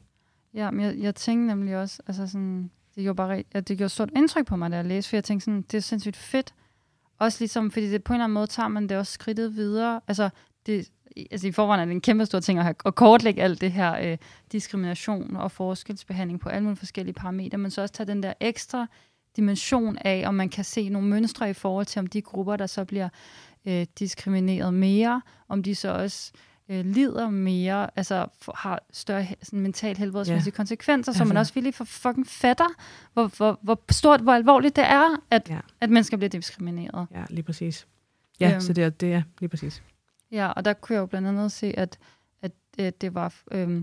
[0.53, 3.89] Ja, men jeg, jeg tænkte nemlig også, altså sådan, det gjorde, bare, at det gjorde
[3.89, 6.53] stort indtryk på mig, da jeg læste, for jeg tænkte sådan, det er sindssygt fedt.
[7.19, 10.01] Også ligesom, fordi det på en eller anden måde tager man det også skridtet videre.
[10.07, 10.29] Altså,
[10.65, 10.89] det,
[11.31, 13.71] altså i forvejen er det en kæmpe stor ting at, have, at kortlægge alt det
[13.71, 14.17] her øh,
[14.51, 18.87] diskrimination og forskelsbehandling på alle mulige forskellige parametre, men så også tage den der ekstra
[19.35, 22.67] dimension af, om man kan se nogle mønstre i forhold til, om de grupper, der
[22.67, 23.09] så bliver
[23.65, 29.59] øh, diskrimineret mere, om de så også øh, lider mere, altså for, har større sådan,
[29.59, 30.55] mental helbredsmæssige ja.
[30.55, 31.33] konsekvenser, så altså.
[31.33, 32.67] man også virkelig for fucking fatter,
[33.13, 35.59] hvor, hvor, hvor stort, hvor alvorligt det er, at, ja.
[35.81, 37.07] at mennesker bliver diskrimineret.
[37.11, 37.87] Ja, lige præcis.
[38.39, 39.83] Ja, øhm, så det er, det er lige præcis.
[40.31, 41.97] Ja, og der kunne jeg jo blandt andet se, at,
[42.41, 43.81] at, at det var øh,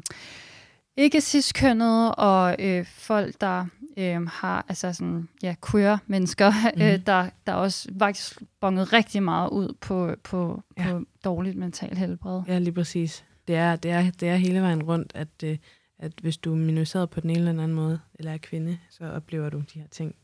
[0.97, 3.67] ikke cis-kønnet og øh, folk, der
[3.99, 6.83] øh, har altså sådan, ja, queer mennesker, mm.
[6.83, 10.93] øh, der, der også faktisk bonget rigtig meget ud på, på, ja.
[10.93, 12.43] på dårligt mental helbred.
[12.49, 13.25] Ja, lige præcis.
[13.49, 15.59] Det er, det er, det er hele vejen rundt, at, øh,
[15.99, 19.05] at hvis du er minoriseret på den ene eller anden måde, eller er kvinde, så
[19.05, 20.15] oplever du de her ting.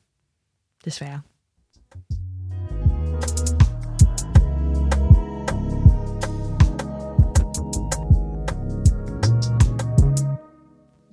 [0.84, 1.20] Desværre.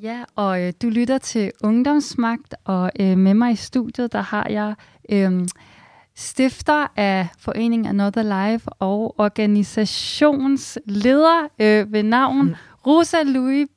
[0.02, 4.48] Ja, og øh, du lytter til Ungdomsmagt, og øh, med mig i studiet, der har
[4.50, 4.76] jeg
[5.10, 5.48] øh,
[6.16, 12.56] stifter af Foreningen Another Life og organisationsleder øh, ved navn mm.
[12.88, 13.68] Rosa Louis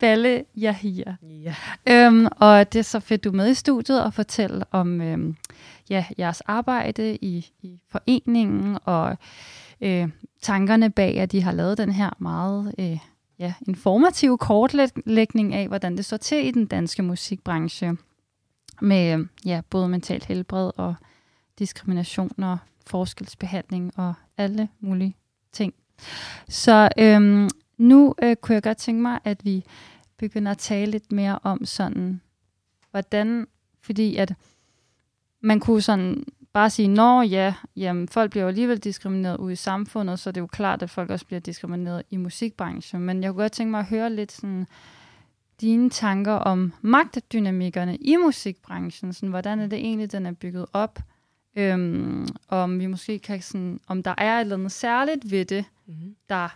[0.00, 1.16] Balle Yahia.
[1.22, 1.54] Ja.
[1.88, 5.36] Øhm, og det er så fedt, du er med i studiet og fortælle om øhm,
[5.90, 9.16] ja, jeres arbejde i, i foreningen og
[9.80, 10.08] øh,
[10.42, 12.98] tankerne bag, at de har lavet den her meget øh,
[13.38, 17.96] ja, informativ kortlægning af, hvordan det står til i den danske musikbranche
[18.82, 20.94] med ja, både mentalt helbred og
[21.58, 25.16] diskrimination og forskelsbehandling og alle mulige
[25.52, 25.74] ting.
[26.48, 29.64] Så øhm, nu øh, kunne jeg godt tænke mig, at vi
[30.16, 32.20] begynder at tale lidt mere om sådan,
[32.90, 33.46] hvordan,
[33.80, 34.34] fordi at
[35.40, 39.56] man kunne sådan bare sige, nå ja, jamen, folk bliver jo alligevel diskrimineret ude i
[39.56, 43.02] samfundet, så det er jo klart, at folk også bliver diskrimineret i musikbranchen.
[43.02, 44.66] Men jeg kunne godt tænke mig at høre lidt sådan,
[45.60, 49.12] dine tanker om magtdynamikkerne i musikbranchen.
[49.12, 50.98] Sådan, hvordan er det egentlig, den er bygget op?
[51.56, 55.64] Øhm, om vi måske kan sådan, om der er et eller andet særligt ved det,
[55.86, 56.16] mm-hmm.
[56.28, 56.48] der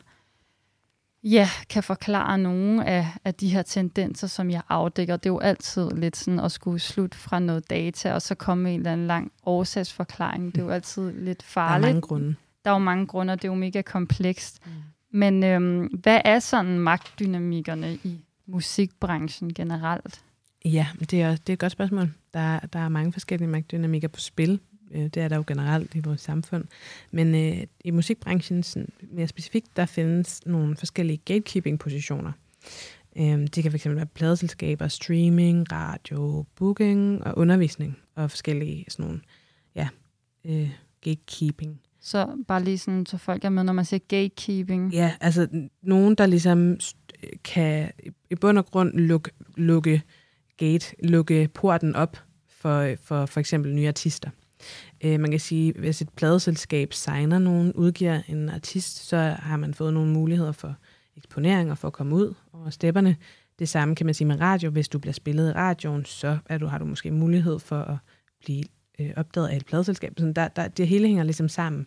[1.23, 5.17] ja, kan forklare nogle af, af de her tendenser, som jeg afdækker.
[5.17, 8.65] Det er jo altid lidt sådan at skulle slutte fra noget data, og så komme
[8.65, 10.55] med en eller anden lang årsagsforklaring.
[10.55, 11.83] Det er jo altid lidt farligt.
[11.83, 12.35] Der er mange grunde.
[12.65, 14.67] Der er jo mange grunde, og det er jo mega komplekst.
[14.67, 14.73] Mm.
[15.11, 20.25] Men øhm, hvad er sådan magtdynamikkerne i musikbranchen generelt?
[20.65, 22.13] Ja, det er, det er et godt spørgsmål.
[22.35, 24.61] Der, der er mange forskellige magtdynamikker på spil.
[24.95, 26.65] Øh, det er der jo generelt i vores samfund.
[27.11, 32.33] Men øh, i musikbranchen sådan, mere specifikt, der findes nogle forskellige gatekeeping-positioner.
[33.17, 39.21] Øh, det kan fx være pladeselskaber, streaming, radio, booking og undervisning og forskellige sådan nogle,
[39.75, 39.89] ja,
[40.45, 40.71] øh,
[41.01, 41.81] gatekeeping.
[42.01, 44.93] Så bare lige sådan, så folk er med, når man siger gatekeeping.
[44.93, 46.79] Ja, altså nogen, der ligesom
[47.45, 47.91] kan
[48.31, 50.03] i bund og grund lukke, lukke
[50.57, 52.17] gate, lukke porten op
[52.49, 54.31] for, for for eksempel nye artister.
[55.05, 59.75] Øh, man kan sige, hvis et pladeselskab signer nogen, udgiver en artist, så har man
[59.75, 60.77] fået nogle muligheder for
[61.17, 63.17] eksponering og for at komme ud over stepperne.
[63.59, 64.71] Det samme kan man sige med radio.
[64.71, 67.97] Hvis du bliver spillet i radioen, så er du, har du måske mulighed for at
[68.41, 68.65] blive
[69.01, 70.13] øh, opdaget af et pladeselskab.
[70.19, 71.87] Så der, der, det hele hænger ligesom sammen.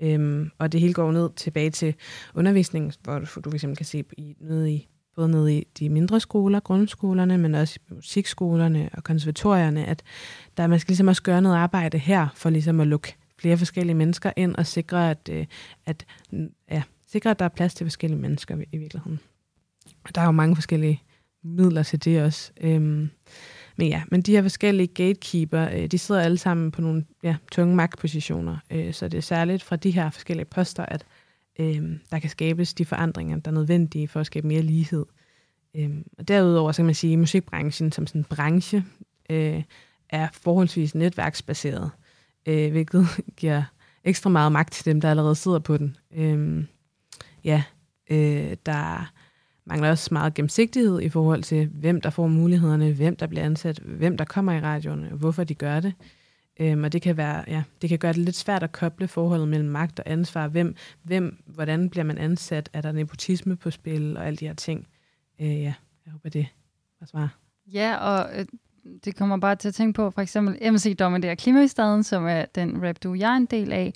[0.00, 1.94] Øhm, og det hele går ned tilbage til
[2.34, 6.20] undervisningen, hvor du, du fx kan se i, nede i både nede i de mindre
[6.20, 10.02] skoler, grundskolerne, men også i musikskolerne og konservatorierne, at
[10.56, 13.94] der man skal ligesom også gøre noget arbejde her, for ligesom at lukke flere forskellige
[13.94, 15.46] mennesker ind og sikre, at, øh,
[15.86, 19.20] at, mm, ja, sikre, at der er plads til forskellige mennesker i virkeligheden.
[20.04, 21.02] Og der er jo mange forskellige
[21.42, 22.52] midler til det også.
[22.60, 23.10] Øhm,
[23.76, 27.36] men ja, men de her forskellige gatekeeper, øh, de sidder alle sammen på nogle ja,
[27.52, 31.04] tunge magtpositioner, øh, så det er særligt fra de her forskellige poster, at
[31.58, 35.06] øh, der kan skabes de forandringer, der er nødvendige for at skabe mere lighed.
[35.74, 38.84] Øh, og derudover så kan man sige, at musikbranchen som sådan en branche
[39.30, 39.62] øh,
[40.10, 41.90] er forholdsvis netværksbaseret,
[42.46, 43.62] øh, hvilket giver
[44.04, 45.96] ekstra meget magt til dem, der allerede sidder på den.
[46.14, 46.64] Øh,
[47.44, 47.62] ja,
[48.10, 49.12] øh, der
[49.64, 53.78] mangler også meget gennemsigtighed i forhold til, hvem der får mulighederne, hvem der bliver ansat,
[53.78, 55.94] hvem der kommer i radioen, hvorfor de gør det.
[56.60, 59.48] Øhm, og det kan, være, ja, det kan gøre det lidt svært at koble forholdet
[59.48, 60.48] mellem magt og ansvar.
[60.48, 62.70] Hvem, hvem, hvordan bliver man ansat?
[62.72, 64.86] Er der nepotisme på spil og alle de her ting?
[65.40, 65.74] Øh, ja,
[66.06, 66.46] jeg håber, det
[67.00, 67.36] var svar.
[67.72, 68.46] Ja, og øh,
[69.04, 72.88] det kommer bare til at tænke på, for eksempel MC Dommer Klimastaden, som er den
[72.88, 73.92] rap du jeg er en del af.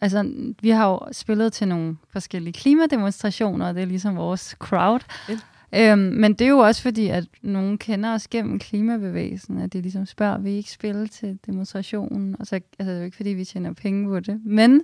[0.00, 5.00] Altså, vi har jo spillet til nogle forskellige klimademonstrationer, og det er ligesom vores crowd.
[5.28, 5.38] Ja.
[5.76, 9.80] Øhm, men det er jo også fordi, at nogen kender os gennem klimabevægelsen, at de
[9.80, 12.36] ligesom spørger, vi ikke spille til demonstrationen?
[12.40, 14.40] Og så altså, det er jo ikke fordi, vi tjener penge på det.
[14.44, 14.82] Men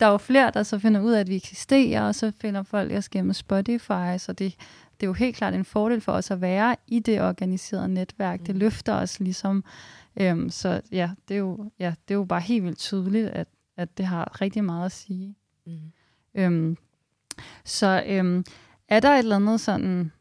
[0.00, 2.62] der er jo flere, der så finder ud af, at vi eksisterer, og så finder
[2.62, 4.54] folk os gennem Spotify, så det,
[5.00, 8.40] det er jo helt klart en fordel for os at være i det organiserede netværk.
[8.40, 8.46] Mm.
[8.46, 9.64] Det løfter os ligesom.
[10.16, 13.48] Øhm, så ja det, er jo, ja, det er jo bare helt vildt tydeligt, at,
[13.76, 15.34] at det har rigtig meget at sige.
[15.66, 15.72] Mm.
[16.34, 16.76] Øhm,
[17.64, 18.44] så øhm,
[18.88, 20.12] er der et eller andet sådan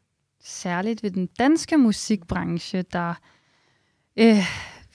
[0.43, 3.13] særligt ved den danske musikbranche, der
[4.17, 4.45] øh,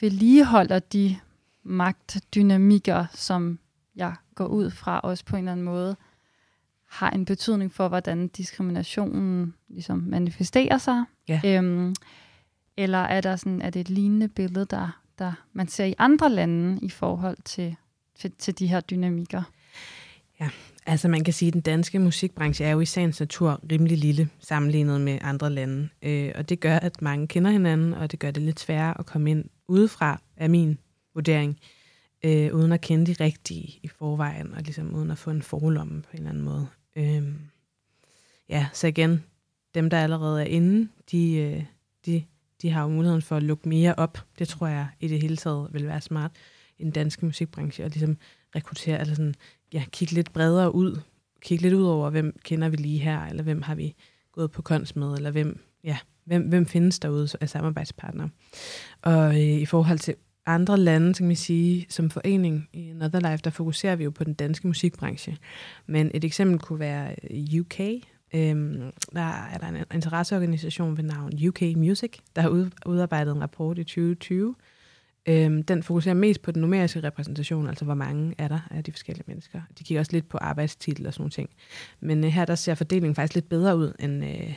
[0.01, 1.17] vedligeholder de
[1.63, 3.59] magtdynamikker, som
[3.97, 5.97] jeg går ud fra også på en eller anden måde,
[6.89, 11.05] har en betydning for, hvordan diskriminationen ligesom manifesterer sig.
[11.29, 11.41] Ja.
[11.45, 11.95] Øhm,
[12.77, 16.31] eller er, der sådan, er det et lignende billede, der, der man ser i andre
[16.31, 17.77] lande i forhold til,
[18.15, 19.43] til, til de her dynamikker?
[20.41, 20.51] Ja,
[20.87, 24.29] altså man kan sige, at den danske musikbranche er jo i sagens natur rimelig lille
[24.39, 25.89] sammenlignet med andre lande.
[26.03, 29.07] Øh, og det gør, at mange kender hinanden, og det gør det lidt sværere at
[29.07, 30.79] komme ind udefra, af min
[31.15, 31.59] vurdering,
[32.25, 36.03] øh, uden at kende de rigtige i forvejen, og ligesom uden at få en forlomme
[36.03, 36.67] på en eller anden måde.
[36.97, 37.23] Øh,
[38.49, 39.25] ja, så igen,
[39.75, 41.65] dem der allerede er inde, de, øh,
[42.07, 42.25] de,
[42.63, 44.19] de har jo muligheden for at lukke mere op.
[44.39, 46.31] Det tror jeg i det hele taget vil være smart
[46.79, 48.17] i den danske musikbranche, og ligesom
[48.57, 49.35] rekruttere, eller sådan,
[49.77, 51.01] ja, kigge lidt bredere ud,
[51.43, 53.95] kigge lidt ud over, hvem kender vi lige her, eller hvem har vi
[54.33, 58.31] gået på kons med, eller hvem, ja, hvem, hvem findes derude af samarbejdspartnere.
[59.03, 60.15] Og øh, i forhold til
[60.47, 64.11] andre lande, så kan man sige, som forening i Another Life, der fokuserer vi jo
[64.11, 65.37] på den danske musikbranche.
[65.87, 67.81] Men et eksempel kunne være øh, UK.
[68.35, 73.79] Øhm, der er der en interesseorganisation ved navn UK Music, der har udarbejdet en rapport
[73.79, 74.55] i 2020,
[75.29, 78.93] Øhm, den fokuserer mest på den numeriske repræsentation, altså hvor mange er der af de
[78.93, 79.61] forskellige mennesker.
[79.79, 81.51] De kigger også lidt på arbejdstitel og sådan nogle ting.
[82.01, 84.55] Men øh, her der ser fordelingen faktisk lidt bedre ud, end, øh,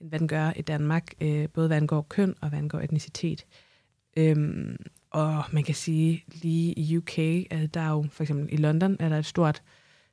[0.00, 3.46] end hvad den gør i Danmark, øh, både hvad angår køn og hvad angår etnicitet.
[4.16, 4.76] Øhm,
[5.10, 8.56] og man kan sige, lige i UK, at øh, der er jo for eksempel i
[8.56, 9.62] London, er der et stort,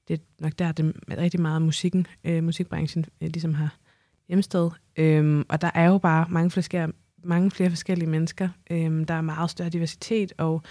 [0.08, 3.78] det er nok der, det er rigtig meget musikken, øh, musikbranchen øh, ligesom har
[4.28, 4.70] hjemsted.
[4.98, 6.92] Øhm, og der er jo bare mange flere,
[7.26, 8.50] mange flere forskellige mennesker.
[8.72, 10.62] Øhm, der er meget større diversitet, og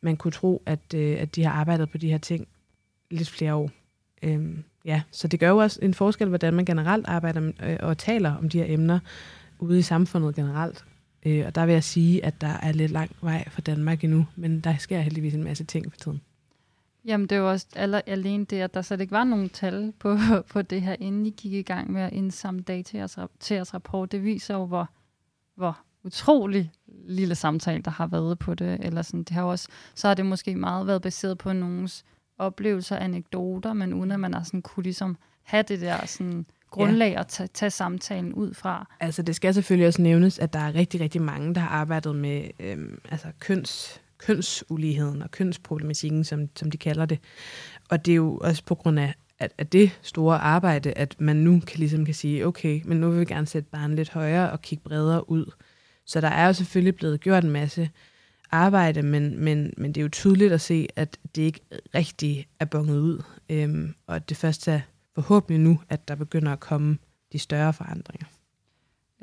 [0.00, 2.48] man kunne tro, at, øh, at de har arbejdet på de her ting
[3.10, 3.70] lidt flere år.
[4.22, 7.98] Øhm, ja, så det gør jo også en forskel, hvordan man generelt arbejder øh, og
[7.98, 8.98] taler om de her emner
[9.58, 10.84] ude i samfundet generelt.
[11.26, 14.26] Øh, og der vil jeg sige, at der er lidt lang vej fra Danmark endnu,
[14.36, 16.20] men der sker heldigvis en masse ting for tiden.
[17.04, 19.92] Jamen, det er jo også aller, alene det, at der slet ikke var nogen tal
[19.98, 20.16] på,
[20.52, 23.54] på det her, inden I gik i gang med at indsamle data til jeres, til
[23.54, 24.12] jeres rapport.
[24.12, 24.90] Det viser jo, hvor,
[25.54, 26.72] hvor utrolig
[27.06, 28.78] lille samtale, der har været på det.
[28.84, 32.04] Eller sådan, det har også, så har det måske meget været baseret på nogens
[32.38, 37.12] oplevelser, anekdoter, men uden at man har sådan kunne ligesom have det der sådan grundlag
[37.12, 37.20] ja.
[37.20, 38.88] at tage, tage samtalen ud fra.
[39.00, 42.16] Altså det skal selvfølgelig også nævnes, at der er rigtig, rigtig mange, der har arbejdet
[42.16, 47.18] med øhm, altså køns, kønsuligheden og kønsproblematikken, som, som de kalder det.
[47.90, 51.36] Og det er jo også på grund af, at, at det store arbejde, at man
[51.36, 54.50] nu kan, ligesom kan sige, okay, men nu vil vi gerne sætte barnet lidt højere
[54.50, 55.52] og kigge bredere ud.
[56.10, 57.90] Så der er jo selvfølgelig blevet gjort en masse
[58.50, 61.60] arbejde, men, men, men det er jo tydeligt at se, at det ikke
[61.94, 63.22] rigtig er bonget ud.
[63.48, 64.80] Øhm, og det først er
[65.14, 66.98] forhåbentlig nu, at der begynder at komme
[67.32, 68.26] de større forandringer.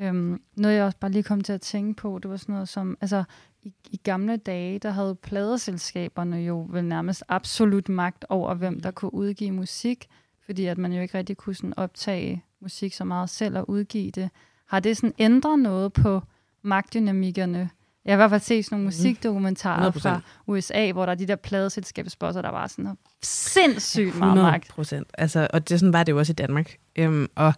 [0.00, 2.68] Øhm, noget jeg også bare lige kom til at tænke på, det var sådan noget
[2.68, 3.24] som, altså
[3.62, 8.90] i, i gamle dage, der havde pladeselskaberne jo vel nærmest absolut magt over, hvem der
[8.90, 10.08] kunne udgive musik,
[10.46, 14.10] fordi at man jo ikke rigtig kunne sådan optage musik så meget selv og udgive
[14.10, 14.30] det.
[14.66, 16.22] Har det sådan ændret noget på
[16.62, 17.70] magtdynamikkerne.
[18.04, 18.86] Jeg har i hvert fald set sådan nogle mm.
[18.86, 19.98] musikdokumentarer 100%.
[19.98, 24.68] fra USA, hvor der er de der pladeselskabsbosser, der var sådan sindssygt meget magt.
[24.68, 25.08] procent.
[25.18, 26.76] Altså, og det, sådan var det jo også i Danmark.
[26.96, 27.52] Øhm, og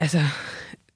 [0.00, 0.20] altså,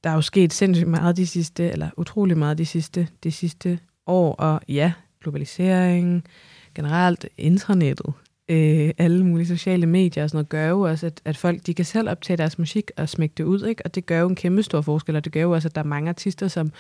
[0.05, 3.79] der er jo sket sindssygt meget de sidste, eller utrolig meget de sidste, de sidste
[4.07, 6.25] år, og ja, globalisering,
[6.75, 8.15] generelt internettet,
[8.51, 11.75] øh, alle mulige sociale medier og sådan noget, gør jo også, at, at folk de
[11.75, 13.83] kan selv optage deres musik og smække det ud, ikke?
[13.85, 15.81] og det gør jo en kæmpe stor forskel, og det gør jo også, at der
[15.81, 16.73] er mange artister, som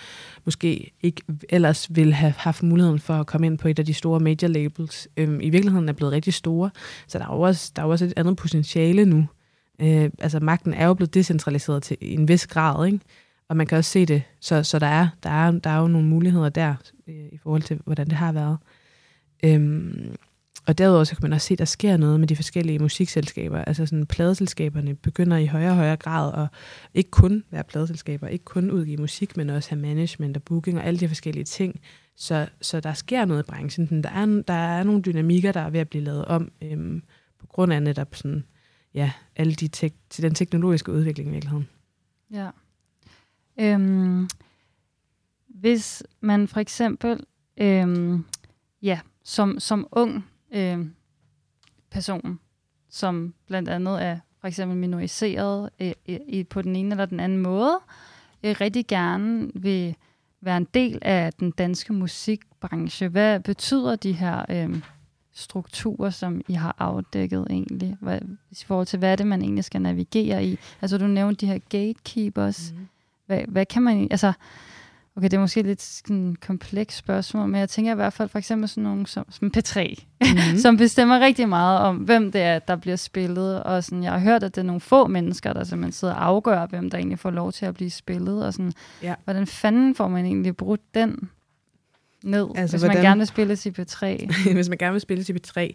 [0.44, 3.94] måske ikke ellers ville have haft muligheden for at komme ind på et af de
[3.94, 6.70] store major labels, øh, i virkeligheden er blevet rigtig store,
[7.06, 9.26] så der er jo også, der er jo også et andet potentiale nu.
[9.80, 13.00] Øh, altså magten er jo blevet decentraliseret til en vis grad, ikke?
[13.48, 15.88] og man kan også se det, så, så der, er, der, er, der er jo
[15.88, 16.74] nogle muligheder der,
[17.08, 18.56] øh, i forhold til, hvordan det har været.
[19.44, 20.14] Øhm,
[20.66, 23.64] og derudover så kan man også se, at der sker noget med de forskellige musikselskaber.
[23.64, 26.48] Altså sådan, pladeselskaberne begynder i højere og højere grad at
[26.94, 30.84] ikke kun være pladeselskaber, ikke kun udgive musik, men også have management og booking og
[30.84, 31.80] alle de forskellige ting.
[32.16, 34.02] Så, så der sker noget i branchen.
[34.02, 37.02] Der er, der er nogle dynamikker, der er ved at blive lavet om, øhm,
[37.38, 38.44] på grund af netop sådan,
[38.94, 41.68] ja, alle de tek- til den teknologiske udvikling i virkeligheden.
[42.32, 42.50] Ja.
[43.60, 44.28] Øhm,
[45.48, 47.20] hvis man for eksempel,
[47.56, 48.24] øhm,
[48.82, 50.86] ja, som, som ung øh,
[51.90, 52.40] person,
[52.88, 57.38] som blandt andet er for eksempel minoriseret øh, i, på den ene eller den anden
[57.38, 57.78] måde,
[58.44, 59.96] øh, rigtig gerne vil
[60.40, 63.08] være en del af den danske musikbranche.
[63.08, 64.82] Hvad betyder de her øh,
[65.32, 68.18] strukturer, som I har afdækket egentlig, hvad,
[68.50, 70.58] i forhold til, hvad er det, man egentlig skal navigere i?
[70.82, 72.72] Altså, du nævnte de her gatekeepers.
[72.72, 72.88] Mm.
[73.26, 74.08] Hvad, hvad kan man...
[74.10, 74.32] Altså,
[75.16, 78.38] Okay, det er måske lidt sådan kompleks spørgsmål, men jeg tænker i hvert fald for
[78.38, 80.58] eksempel sådan nogen som, som P3, mm-hmm.
[80.62, 83.62] som bestemmer rigtig meget om, hvem det er, der bliver spillet.
[83.62, 86.26] Og sådan, jeg har hørt, at det er nogle få mennesker, der simpelthen sidder og
[86.26, 88.46] afgør, hvem der egentlig får lov til at blive spillet.
[88.46, 89.14] Og sådan, ja.
[89.24, 91.30] hvordan fanden får man egentlig brudt den
[92.24, 94.06] ned, altså, hvis hvordan, man gerne vil spille til P3?
[94.54, 95.60] hvis man gerne vil spille til P3?
[95.60, 95.74] Åh,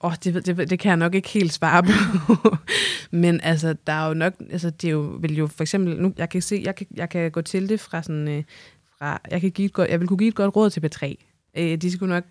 [0.00, 2.56] oh, det, det, det kan jeg nok ikke helt svare på.
[3.10, 6.12] Men altså, der er jo nok, altså, det er jo, vil jo for eksempel, nu,
[6.16, 8.42] jeg kan se, jeg kan, jeg kan gå til det fra sådan, øh,
[8.98, 11.14] fra, jeg, kan give et godt, jeg vil kunne give et godt råd til P3.
[11.58, 12.24] Øh, de skulle nok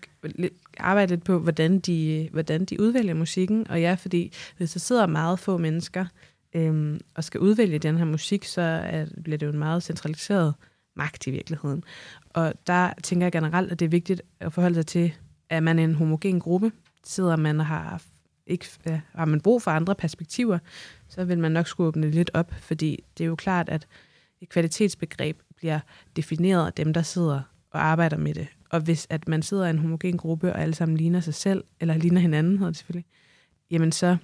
[0.78, 3.70] arbejde lidt på, hvordan de, hvordan de udvælger musikken.
[3.70, 6.06] Og ja, fordi hvis der sidder meget få mennesker
[6.54, 10.54] øhm, og skal udvælge den her musik, så er, bliver det jo en meget centraliseret
[10.96, 11.84] magt i virkeligheden.
[12.30, 15.12] Og der tænker jeg generelt, at det er vigtigt at forholde sig til,
[15.50, 16.72] at man er en homogen gruppe.
[17.04, 18.02] Sidder man og har,
[18.46, 20.58] ikke, ja, har man brug for andre perspektiver,
[21.08, 23.86] så vil man nok skulle åbne lidt op, fordi det er jo klart, at
[24.40, 25.80] et kvalitetsbegreb bliver
[26.16, 27.40] defineret af dem, der sidder
[27.70, 28.48] og arbejder med det.
[28.70, 31.64] Og hvis at man sidder i en homogen gruppe, og alle sammen ligner sig selv,
[31.80, 33.06] eller ligner hinanden, hedder det selvfølgelig,
[33.70, 34.16] jamen så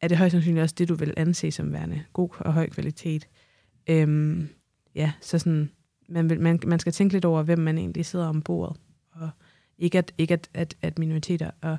[0.00, 3.28] er det højst sandsynligt også det, du vil anse som værende god og høj kvalitet.
[3.88, 4.48] Øhm,
[4.94, 5.70] ja, så sådan,
[6.08, 8.76] man, vil, man, man skal tænke lidt over, hvem man egentlig sidder om bordet.
[9.10, 9.30] Og
[9.78, 11.78] ikke at, ikke at, at, at minoriteter og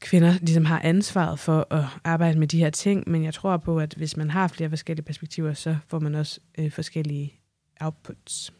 [0.00, 3.78] kvinder ligesom har ansvaret for at arbejde med de her ting, men jeg tror på,
[3.78, 7.41] at hvis man har flere forskellige perspektiver, så får man også øh, forskellige
[7.84, 8.52] outputs.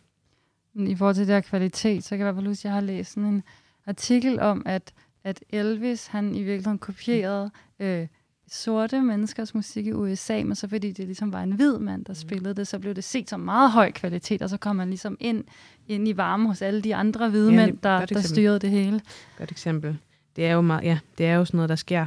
[0.74, 2.72] I forhold til det her kvalitet, så kan jeg i hvert fald huske, at jeg
[2.72, 3.42] har læst sådan en
[3.86, 4.92] artikel om, at,
[5.24, 8.06] at Elvis, han i virkeligheden kopierede øh,
[8.48, 12.12] sorte menneskers musik i USA, men så fordi det ligesom var en hvid mand, der
[12.12, 12.14] mm.
[12.14, 15.16] spillede det, så blev det set som meget høj kvalitet, og så kom man ligesom
[15.20, 15.44] ind,
[15.86, 19.00] ind i varme hos alle de andre hvide ja, mænd, der, der styrede det hele.
[19.38, 19.98] Godt eksempel.
[20.36, 22.06] Det er jo meget, ja, det er jo sådan noget, der sker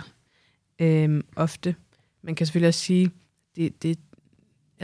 [0.80, 1.76] øhm, ofte.
[2.22, 3.12] Man kan selvfølgelig også sige,
[3.56, 4.00] det, det,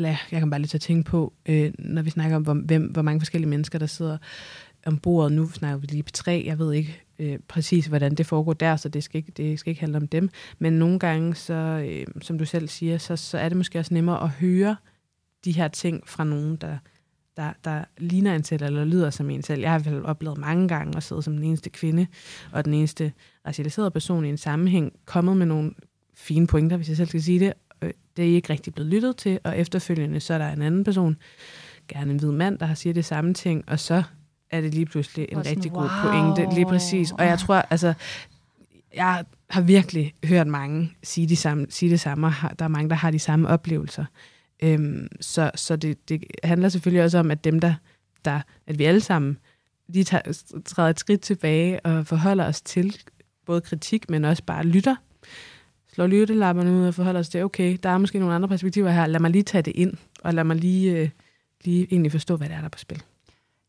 [0.05, 2.83] eller jeg kan bare lige tage tænke på, øh, når vi snakker om, hvor, hvem,
[2.83, 4.17] hvor mange forskellige mennesker, der sidder
[4.85, 5.31] om bordet.
[5.31, 6.43] Nu snakker vi lige på tre.
[6.45, 9.71] Jeg ved ikke øh, præcis, hvordan det foregår der, så det skal, ikke, det skal
[9.71, 10.29] ikke handle om dem.
[10.59, 11.53] Men nogle gange, så,
[11.89, 14.75] øh, som du selv siger, så, så er det måske også nemmere at høre
[15.45, 16.77] de her ting fra nogen, der,
[17.37, 19.61] der, der ligner en selv, eller lyder som en selv.
[19.61, 22.07] Jeg har i hvert fald oplevet mange gange at sidde som den eneste kvinde,
[22.51, 23.11] og den eneste
[23.47, 25.71] racialiserede person i en sammenhæng, kommet med nogle
[26.13, 27.53] fine pointer, hvis jeg selv skal sige det,
[28.17, 31.17] det er ikke rigtig blevet lyttet til, og efterfølgende så er der en anden person,
[31.87, 34.03] gerne en hvid mand, der har siger det samme ting, og så
[34.51, 36.11] er det lige pludselig en sådan, rigtig god wow.
[36.11, 37.11] pointe, lige præcis.
[37.11, 37.93] Og jeg tror, altså,
[38.95, 42.89] jeg har virkelig hørt mange sige, de samme, sige det samme, og der er mange,
[42.89, 44.05] der har de samme oplevelser.
[44.63, 47.73] Øhm, så så det, det handler selvfølgelig også om, at dem, der,
[48.25, 49.37] der at vi alle sammen
[49.87, 52.97] lige tager, træder et skridt tilbage og forholder os til
[53.45, 54.95] både kritik, men også bare lytter
[55.93, 59.07] slår lyttelapperne ud og forholder os til, okay, der er måske nogle andre perspektiver her,
[59.07, 61.09] lad mig lige tage det ind, og lad mig lige, øh,
[61.63, 63.03] lige egentlig forstå, hvad det er, der er på spil.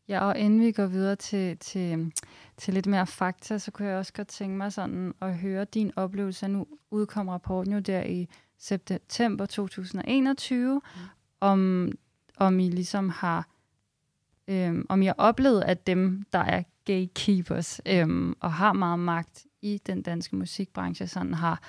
[0.07, 2.11] Ja, og inden vi går videre til, til,
[2.57, 5.91] til lidt mere fakta, så kunne jeg også godt tænke mig sådan at høre din
[5.95, 6.47] oplevelse.
[6.47, 11.01] Nu udkom rapporten jo der i september 2021, mm.
[11.41, 11.91] om,
[12.37, 13.47] om I ligesom har
[14.47, 19.45] øhm, om I har oplevet, at dem, der er gatekeepers øhm, og har meget magt
[19.61, 21.61] i den danske musikbranche, sådan har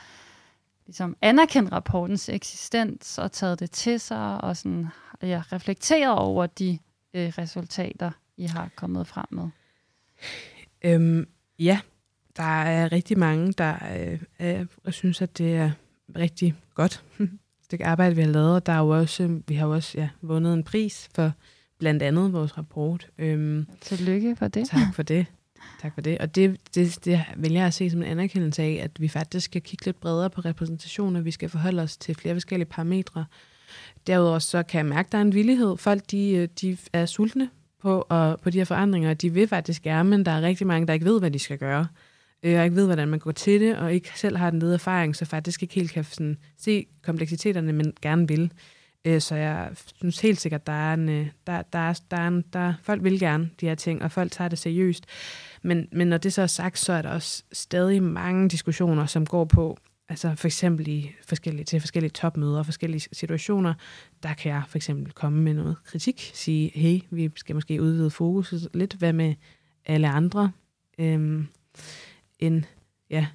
[0.86, 4.86] ligesom anerkendt rapportens eksistens og taget det til sig og sådan,
[5.22, 6.78] ja, reflekteret over de
[7.14, 9.48] øh, resultater, I har kommet frem med?
[10.84, 11.28] Øhm,
[11.58, 11.80] ja,
[12.36, 15.70] der er rigtig mange, der øh, er, synes, at det er
[16.16, 17.04] rigtig godt
[17.70, 18.66] det arbejde, vi har lavet.
[18.66, 21.32] Der er jo også, vi har jo også ja, vundet en pris for
[21.78, 23.08] blandt andet vores rapport.
[23.18, 24.68] Øhm, Tillykke for det.
[24.68, 25.26] Tak for det.
[25.82, 26.18] Tak for det.
[26.18, 29.62] Og det, det, det vil jeg se som en anerkendelse af, at vi faktisk skal
[29.62, 33.24] kigge lidt bredere på repræsentation, og vi skal forholde os til flere forskellige parametre.
[34.06, 35.76] Derudover så kan jeg mærke, at der er en villighed.
[35.76, 37.50] Folk de, øh, de er sultne
[37.82, 40.86] på, og, på de her forandringer, de vil faktisk gerne, men der er rigtig mange,
[40.86, 41.86] der ikke ved, hvad de skal gøre
[42.44, 44.74] øh, og ikke ved, hvordan man går til det, og ikke selv har den lede
[44.74, 48.52] erfaring, så faktisk ikke helt kan sådan, se kompleksiteterne, men gerne vil.
[49.04, 52.28] Øh, så jeg synes helt sikkert, der er en, øh, der, der, er, der, er
[52.28, 55.06] en, der, folk vil gerne de her ting, og folk tager det seriøst.
[55.64, 59.26] Men, men når det så er sagt, så er der også stadig mange diskussioner, som
[59.26, 63.74] går på, altså for eksempel i forskellige, til forskellige topmøder og forskellige situationer,
[64.22, 68.10] der kan jeg for eksempel komme med noget kritik, sige, hey, vi skal måske udvide
[68.10, 69.34] fokuset lidt, hvad med
[69.86, 70.52] alle andre?
[70.98, 71.46] Øhm,
[72.38, 72.62] end,
[73.10, 73.26] ja,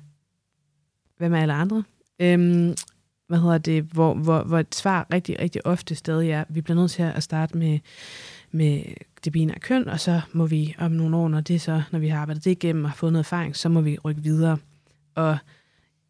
[1.18, 1.84] hvad med alle andre?
[2.20, 2.76] Øhm,
[3.28, 6.80] hvad hedder det, hvor, hvor, hvor et svar rigtig, rigtig ofte stadig er, vi bliver
[6.80, 7.80] nødt til at starte med,
[8.52, 8.84] med
[9.24, 12.08] det binære køn, og så må vi om nogle år, når, det så, når vi
[12.08, 14.58] har arbejdet det igennem og fået noget erfaring, så må vi rykke videre.
[15.16, 15.38] Og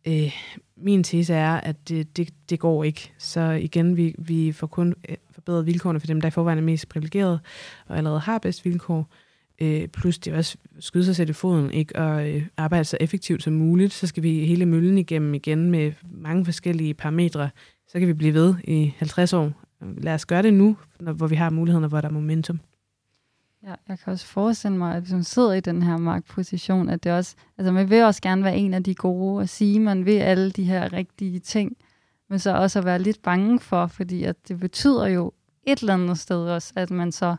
[0.08, 0.34] øh,
[0.78, 3.12] min tese er, at det, det, det går ikke.
[3.18, 6.64] Så igen, vi, vi får kun øh, forbedret vilkårene for dem, der i forvejen er
[6.64, 7.40] mest privilegeret
[7.88, 9.08] og allerede har bedst vilkår.
[9.62, 11.96] Øh, plus det er også skyde sig selv i foden, ikke?
[11.96, 13.94] og øh, arbejde så effektivt som muligt.
[13.94, 17.50] Så skal vi hele møllen igennem igen med mange forskellige parametre.
[17.88, 19.69] Så kan vi blive ved i 50 år.
[19.84, 22.14] Øh, lad os gøre det nu, når, hvor vi har muligheden, og hvor der er
[22.14, 22.60] momentum.
[23.64, 27.04] Ja, jeg kan også forestille mig, at hvis man sidder i den her magtposition, at
[27.04, 29.82] det også, altså man vil også gerne være en af de gode og sige, at
[29.82, 31.78] man vil alle de her rigtige ting,
[32.30, 35.32] men så også at være lidt bange for, fordi at det betyder jo
[35.64, 37.36] et eller andet sted også, at man så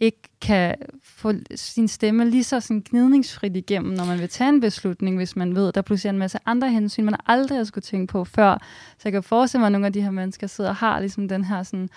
[0.00, 4.60] ikke kan få sin stemme lige så sådan gnidningsfrit igennem, når man vil tage en
[4.60, 7.64] beslutning, hvis man ved, at der pludselig er en masse andre hensyn, man aldrig har
[7.64, 8.58] skulle tænke på før.
[8.92, 11.28] Så jeg kan forestille mig, at nogle af de her mennesker sidder og har ligesom
[11.28, 11.88] den her sådan,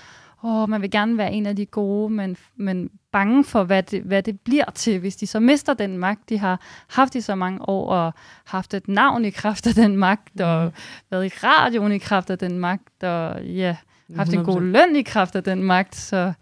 [0.44, 4.02] åh, man vil gerne være en af de gode, men, men bange for, hvad det,
[4.02, 7.36] hvad det bliver til, hvis de så mister den magt, de har haft i så
[7.36, 8.14] mange år, og
[8.46, 10.72] haft et navn i kraft af den magt, og mm.
[11.12, 13.76] været i radioen i kraft af den magt, og ja,
[14.16, 14.38] haft 100%.
[14.38, 16.34] en god løn i kraft af den magt, så...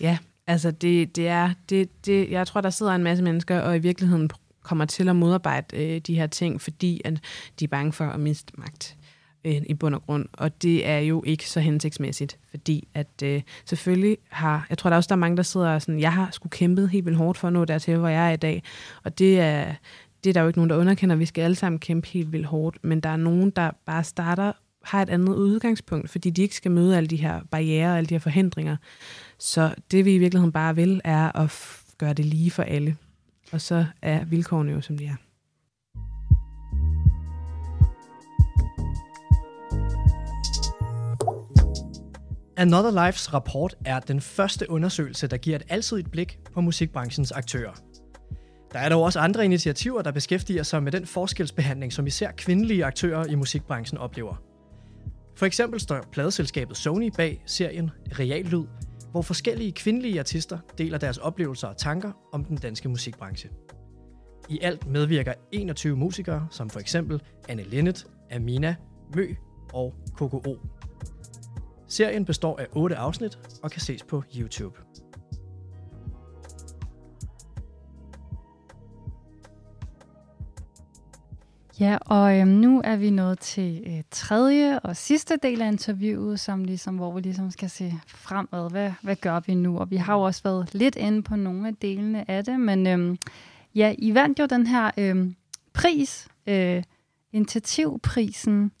[0.00, 0.18] Ja,
[0.50, 3.78] Altså, det, det er, det, det, jeg tror, der sidder en masse mennesker, og i
[3.78, 4.30] virkeligheden
[4.62, 7.20] kommer til at modarbejde øh, de her ting, fordi at
[7.60, 8.96] de er bange for at miste magt
[9.44, 10.26] øh, i bund og grund.
[10.32, 14.96] Og det er jo ikke så hensigtsmæssigt, fordi at øh, selvfølgelig har, jeg tror der
[14.96, 17.46] også, der er mange, der sidder sådan, jeg har skulle kæmpet helt vildt hårdt for
[17.46, 18.62] at nå dertil, hvor jeg er i dag.
[19.04, 19.74] Og det er,
[20.24, 21.16] det er der jo ikke nogen, der underkender.
[21.16, 24.52] Vi skal alle sammen kæmpe helt vildt hårdt, men der er nogen, der bare starter
[24.84, 28.14] har et andet udgangspunkt, fordi de ikke skal møde alle de her barriere, alle de
[28.14, 28.76] her forhindringer.
[29.40, 31.52] Så det vi i virkeligheden bare vil, er at
[31.98, 32.96] gøre det lige for alle.
[33.52, 35.16] Og så er vilkårene jo, som de er.
[42.56, 47.72] Another Lives rapport er den første undersøgelse, der giver et alsidigt blik på musikbranchens aktører.
[48.72, 52.84] Der er dog også andre initiativer, der beskæftiger sig med den forskelsbehandling, som især kvindelige
[52.84, 54.42] aktører i musikbranchen oplever.
[55.36, 58.64] For eksempel står pladeselskabet Sony bag serien Reallyd,
[59.10, 63.50] hvor forskellige kvindelige artister deler deres oplevelser og tanker om den danske musikbranche.
[64.48, 68.76] I alt medvirker 21 musikere, som for eksempel Anne Linnet, Amina,
[69.14, 69.34] Mø
[69.72, 70.56] og KKO.
[71.88, 74.78] Serien består af 8 afsnit og kan ses på YouTube.
[81.80, 86.40] Ja, og øhm, nu er vi nået til øh, tredje og sidste del af interviewet,
[86.40, 88.70] som ligesom, hvor vi ligesom skal se fremad.
[88.70, 89.78] Hvad, hvad gør vi nu?
[89.78, 92.86] Og vi har jo også været lidt inde på nogle af delene af det, men
[92.86, 93.18] øhm,
[93.74, 95.34] ja, I vandt jo den her øhm,
[95.72, 96.82] pris, øh,
[97.32, 98.72] initiativprisen,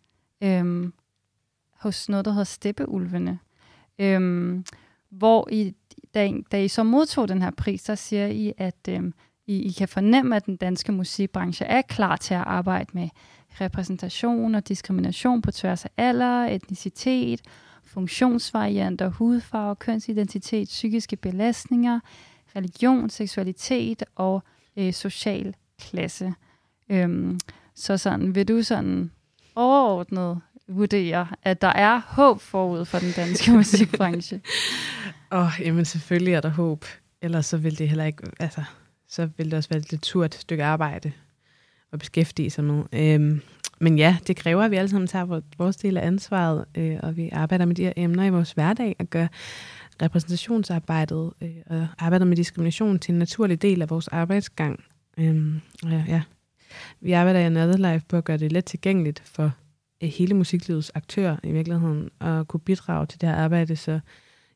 [0.42, 0.92] øhm,
[1.78, 3.38] hos noget, der hedder Steppeulvene.
[3.98, 4.64] Øhm,
[5.10, 5.74] hvor I,
[6.14, 9.14] da, da I så modtog den her pris, så siger I, at øhm,
[9.50, 13.08] i, I kan fornemme, at den danske musikbranche er klar til at arbejde med
[13.60, 17.40] repræsentation og diskrimination på tværs af alder, etnicitet,
[17.84, 22.00] funktionsvarianter, hudfarve, kønsidentitet, psykiske belastninger,
[22.56, 24.42] religion, seksualitet og
[24.76, 26.34] øh, social klasse.
[26.88, 27.40] Øhm,
[27.74, 29.10] så sådan, vil du sådan
[29.54, 34.40] overordnet vurdere, at der er håb forud for den danske musikbranche?
[35.32, 36.84] Åh, oh, jamen selvfølgelig er der håb.
[37.22, 38.64] Ellers så vil det heller ikke, altså,
[39.10, 41.12] så vil det også være et lidt surt stykke arbejde
[41.92, 42.84] at beskæftige sig med.
[42.92, 43.40] Øhm,
[43.80, 47.16] men ja, det kræver, at vi alle sammen tager vores del af ansvaret, øh, og
[47.16, 49.26] vi arbejder med de her emner i vores hverdag og gør
[50.02, 54.84] repræsentationsarbejdet øh, og arbejder med diskrimination til en naturlig del af vores arbejdsgang.
[55.18, 56.22] Øhm, ja, ja.
[57.00, 59.52] Vi arbejder i Another Life på at gøre det let tilgængeligt for
[60.02, 63.76] øh, hele musiklivets aktører i virkeligheden at kunne bidrage til det her arbejde.
[63.76, 64.00] Så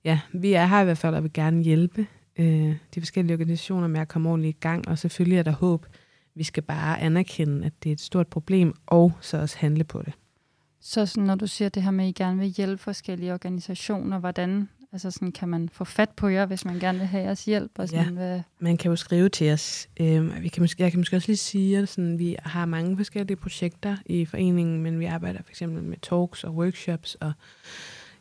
[0.05, 2.07] ja, vi er her i hvert fald og vil gerne hjælpe
[2.39, 5.87] øh, de forskellige organisationer med at komme ordentligt i gang, og selvfølgelig er der håb.
[6.35, 10.03] Vi skal bare anerkende, at det er et stort problem, og så også handle på
[10.03, 10.12] det.
[10.80, 14.18] Så sådan, når du siger det her med, at I gerne vil hjælpe forskellige organisationer,
[14.18, 17.45] hvordan altså sådan, kan man få fat på jer, hvis man gerne vil have jeres
[17.45, 17.78] hjælp?
[17.78, 18.41] Og sådan, ja, hvad...
[18.59, 19.89] man kan jo skrive til os.
[20.01, 22.97] Øh, vi kan måske, jeg kan måske også lige sige, at sådan, vi har mange
[22.97, 27.32] forskellige projekter i foreningen, men vi arbejder for eksempel med talks og workshops og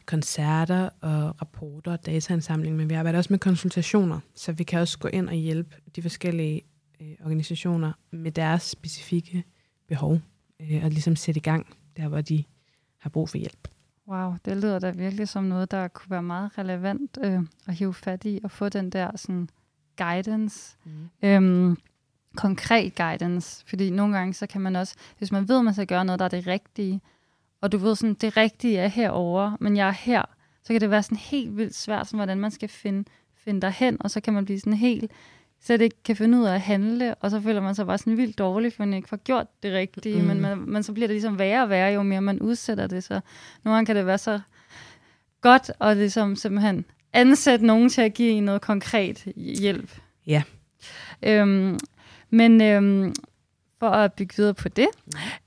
[0.06, 5.00] koncerter og rapporter og dataansamling, men vi arbejder også med konsultationer, så vi kan også
[5.00, 6.62] gå ind og hjælpe de forskellige
[7.02, 9.44] øh, organisationer med deres specifikke
[9.88, 10.20] behov,
[10.60, 12.44] øh, og ligesom sætte i gang der, hvor de
[12.98, 13.68] har brug for hjælp.
[14.08, 17.94] Wow, det lyder da virkelig som noget, der kunne være meget relevant øh, at hive
[17.94, 19.50] fat i og få den der sådan
[19.98, 20.78] guidance.
[20.86, 21.10] Mm.
[21.24, 21.78] Øhm,
[22.36, 25.88] konkret guidance, fordi nogle gange så kan man også, hvis man ved, at man skal
[25.88, 27.02] gøre noget, der er det rigtige,
[27.64, 30.22] og du ved sådan, det rigtige er herover, men jeg er her,
[30.64, 33.04] så kan det være sådan helt vildt svært, sådan, hvordan man skal finde,
[33.36, 35.12] finde dig hen, og så kan man blive sådan helt,
[35.62, 37.98] så det ikke kan finde ud af at handle, og så føler man sig bare
[37.98, 40.28] sådan vildt dårlig, for man ikke får gjort det rigtige, mm.
[40.28, 43.04] men, man, men så bliver det ligesom værre og værre, jo mere man udsætter det,
[43.04, 43.22] så
[43.64, 44.40] nogle gange kan det være så
[45.42, 49.92] godt at ligesom simpelthen ansætte nogen til at give en noget konkret hjælp.
[50.28, 50.44] Ja.
[51.24, 51.80] Øhm,
[52.30, 53.14] men øhm,
[53.84, 54.88] for at bygge videre på det.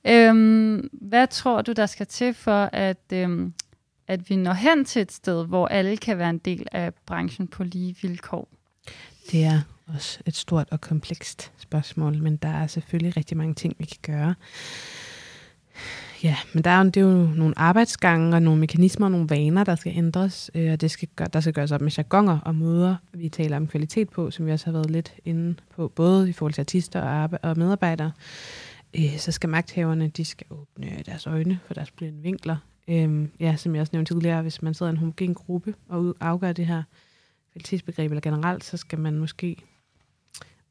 [0.07, 3.53] Øhm, hvad tror du, der skal til for, at, øhm,
[4.09, 7.49] at vi når hen til et sted, hvor alle kan være en del af branchen
[7.49, 8.49] på lige vilkår?
[9.31, 9.61] Det er
[9.95, 14.17] også et stort og komplekst spørgsmål, men der er selvfølgelig rigtig mange ting, vi kan
[14.17, 14.35] gøre.
[16.23, 19.65] Ja, men der er, det er jo nogle arbejdsgange og nogle mekanismer og nogle vaner,
[19.65, 22.55] der skal ændres, øh, og det skal gøre, der skal gøres op med jargonger og
[22.55, 26.29] måder, vi taler om kvalitet på, som vi også har været lidt inde på, både
[26.29, 28.13] i forhold til artister og, og medarbejdere.
[28.99, 32.57] Øh, så skal magthaverne, de skal åbne deres øjne for deres blinde vinkler.
[32.89, 36.17] Øh, ja, som jeg også nævnte tidligere, hvis man sidder i en homogen gruppe og
[36.21, 36.83] afgør det her
[37.53, 39.57] kvalitetsbegreb, eller generelt, så skal man måske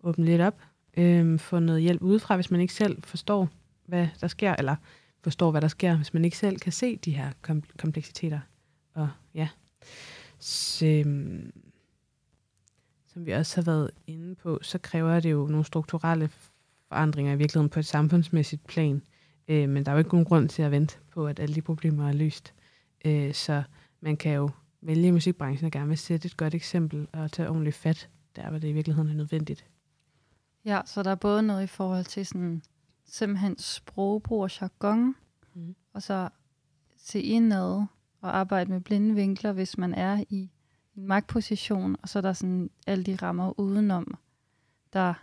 [0.03, 0.61] åbne lidt op,
[0.97, 3.49] øh, få noget hjælp udefra, hvis man ikke selv forstår,
[3.85, 4.75] hvad der sker, eller
[5.25, 8.39] forstår, hvad der sker, hvis man ikke selv kan se de her kom- kompleksiteter.
[8.93, 9.49] Og ja,
[10.39, 11.51] så, øhm,
[13.07, 16.29] som vi også har været inde på, så kræver det jo nogle strukturelle
[16.87, 19.01] forandringer i virkeligheden på et samfundsmæssigt plan.
[19.47, 21.61] Øh, men der er jo ikke nogen grund til at vente på, at alle de
[21.61, 22.53] problemer er løst.
[23.05, 23.63] Øh, så
[24.01, 24.49] man kan jo
[24.81, 28.49] vælge i musikbranchen og gerne vil sætte et godt eksempel og tage ordentligt fat, der
[28.49, 29.65] hvor det i virkeligheden er nødvendigt.
[30.65, 32.61] Ja, så der er både noget i forhold til sådan
[33.05, 35.15] simpelthen sprogbrug og jargon,
[35.53, 35.75] mm.
[35.93, 36.29] og så
[36.97, 37.85] se indad
[38.21, 40.49] og arbejde med blinde vinkler, hvis man er i
[40.95, 44.17] en magtposition, og så er der sådan alle de rammer udenom,
[44.93, 45.13] der,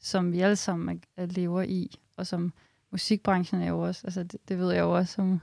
[0.00, 2.52] som vi alle sammen er, lever i, og som
[2.90, 5.40] musikbranchen er jo også, altså det, det ved jeg jo også som,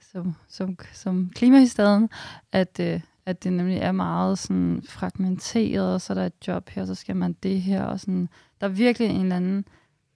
[0.00, 2.10] som, som, som klimahistaden,
[2.52, 6.68] at, øh, at det nemlig er meget sådan fragmenteret, og så er der et job
[6.68, 8.28] her, så skal man det her, og sådan,
[8.60, 9.64] der er virkelig en eller anden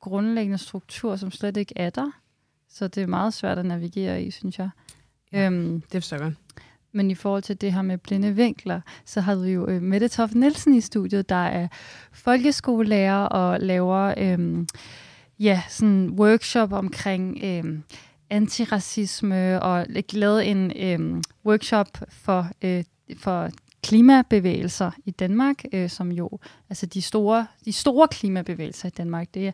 [0.05, 2.11] grundlæggende struktur, som slet ikke er der.
[2.68, 4.70] Så det er meget svært at navigere i, synes jeg.
[5.32, 6.34] Ja, øhm, det forstår jeg godt.
[6.92, 10.09] Men i forhold til det her med blinde vinkler, så havde vi jo øh, Mette
[10.09, 11.68] Toft Nielsen i studiet, der er
[12.12, 14.66] folkeskolelærer og laver øh,
[15.38, 17.78] ja, sådan workshop omkring øh,
[18.30, 22.84] antiracisme og lavet en øh, workshop for, øh,
[23.16, 23.50] for
[23.82, 26.38] klimabevægelser i Danmark, øh, som jo,
[26.70, 29.52] altså de store, de store klimabevægelser i Danmark, det er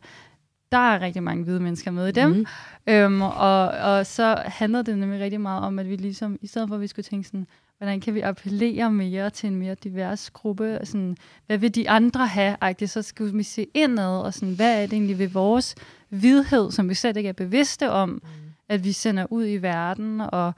[0.72, 2.30] der er rigtig mange hvide mennesker med i dem.
[2.30, 2.46] Mm.
[2.86, 6.68] Øhm, og, og så handler det nemlig rigtig meget om, at vi ligesom, i stedet
[6.68, 7.46] for at vi skulle tænke sådan,
[7.78, 11.16] hvordan kan vi appellere mere til en mere divers gruppe, sådan,
[11.46, 14.86] hvad vil de andre have, agtigt, så skulle vi se indad, og sådan, hvad er
[14.86, 15.74] det egentlig ved vores
[16.10, 18.20] vidhed, som vi slet ikke er bevidste om, mm.
[18.68, 20.52] at vi sender ud i verden, og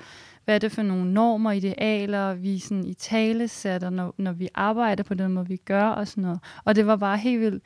[0.45, 4.49] hvad er det for nogle normer, idealer, vi sådan i tale sætter, når, når vi
[4.55, 6.41] arbejder på den måde, vi gør, og sådan noget.
[6.65, 7.63] Og det var bare helt vildt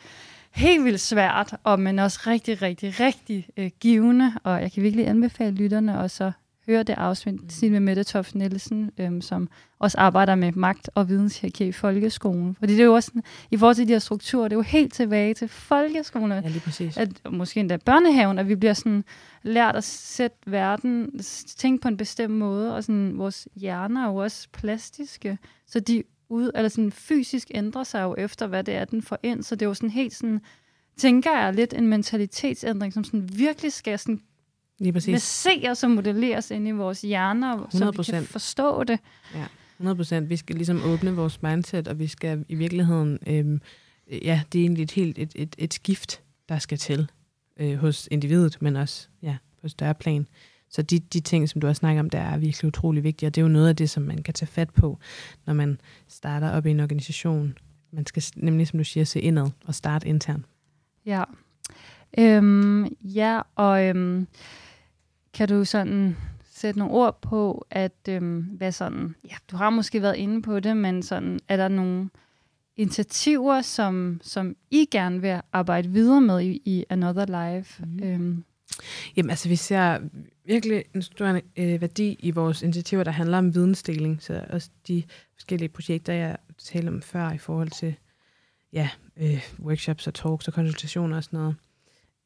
[0.57, 5.09] helt vildt svært, og men også rigtig, rigtig, rigtig øh, givende, og jeg kan virkelig
[5.09, 6.33] anbefale lytterne at så
[6.67, 9.49] høre det afsnit med Mette Toft Nielsen, øhm, som
[9.79, 12.57] også arbejder med magt og videnshierarki i folkeskolen.
[12.59, 14.63] Fordi det er jo også, sådan, i forhold til de her strukturer, det er jo
[14.63, 16.45] helt tilbage til folkeskolen.
[16.45, 16.97] Ja, lige præcis.
[16.97, 19.05] At, måske endda børnehaven, at vi bliver sådan
[19.43, 21.21] lært at sætte verden,
[21.57, 26.03] tænke på en bestemt måde, og sådan, vores hjerner er jo også plastiske, så de
[26.29, 29.43] ud, eller sådan fysisk ændrer sig jo efter, hvad det er, den får ind.
[29.43, 30.41] Så det er jo sådan helt sådan
[30.97, 34.21] tænker jeg, lidt en mentalitetsændring, som sådan virkelig skal sådan
[34.79, 35.13] Lige præcis.
[35.15, 38.27] baseres og modelleres ind i vores hjerner, så vi kan 100%.
[38.27, 38.99] forstå det.
[39.77, 40.29] 100 procent.
[40.29, 43.61] Vi skal ligesom åbne vores mindset, og vi skal i virkeligheden, øhm,
[44.11, 47.11] ja, det er egentlig et helt et, et, et skift, der skal til
[47.57, 50.27] øh, hos individet, men også ja, på større plan.
[50.71, 53.35] Så de, de ting, som du har snakket om, der er virkelig utrolig vigtige, og
[53.35, 54.99] det er jo noget af det, som man kan tage fat på,
[55.47, 57.59] når man starter op i en organisation.
[57.91, 60.47] Man skal nemlig, som du siger, se indad og starte internt.
[61.07, 61.25] Ja.
[62.19, 64.27] Øhm, ja, og øhm,
[65.35, 70.03] kan du sådan sætte nogle ord på, at øhm, hvad sådan, ja, du har måske
[70.03, 72.11] været inde på det, men sådan, er der nogle
[72.77, 77.87] initiativer, som, som I gerne vil arbejde videre med i, i Another Life?
[77.87, 78.03] Mm.
[78.03, 78.45] Øhm,
[79.17, 79.99] Jamen altså, vi ser
[80.47, 84.23] virkelig en stor øh, værdi i vores initiativer, der handler om vidensdeling.
[84.23, 85.03] Så også de
[85.35, 87.95] forskellige projekter, jeg talte om før i forhold til
[88.73, 91.57] ja, øh, workshops og talks og konsultationer og sådan noget.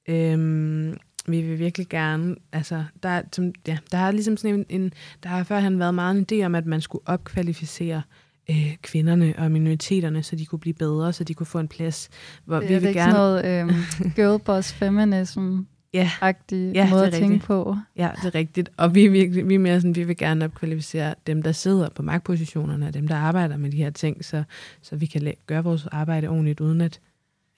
[0.08, 0.96] Øhm,
[1.26, 4.92] vi vil virkelig gerne, altså, der, er, som, ja, der har ligesom sådan en, en,
[5.22, 8.02] der har førhen været meget en idé om, at man skulle opkvalificere
[8.50, 12.10] øh, kvinderne og minoriteterne, så de kunne blive bedre, så de kunne få en plads.
[12.44, 16.90] Hvor det vi er vil ikke gerne, sådan noget øhm, girlboss feminism-agtig Ja, ja, Ja,
[16.90, 17.76] måde at tænke på.
[17.96, 18.70] Ja, det er rigtigt.
[18.76, 22.02] Og vi virkelig, vi er mere sådan, vi vil gerne opkvalificere dem, der sidder på
[22.02, 24.42] magtpositionerne, og dem, der arbejder med de her ting, så,
[24.82, 27.00] så vi kan gøre vores arbejde ordentligt, uden at,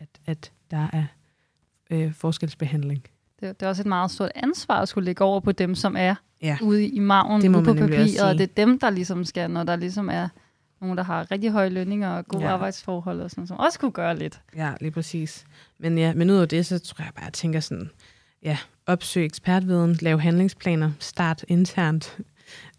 [0.00, 1.04] at, at der er
[1.90, 3.02] øh, forskelsbehandling.
[3.40, 5.96] Det, det er også et meget stort ansvar at skulle lægge over på dem, som
[5.98, 6.58] er Ja.
[6.62, 9.64] ude i maven, Det ude på papiret, og det er dem, der ligesom skal, når
[9.64, 10.28] der ligesom er
[10.80, 12.50] nogen, der har rigtig høje lønninger og gode Ja.
[12.52, 14.40] arbejdsforhold, og sådan, som også kunne gøre lidt.
[14.56, 15.44] Ja, lige præcis.
[15.78, 17.90] Men ja, men ud af det, så tror jeg bare, jeg tænker sådan,
[18.42, 22.18] ja, opsøge ekspertviden, lave handlingsplaner, start internt,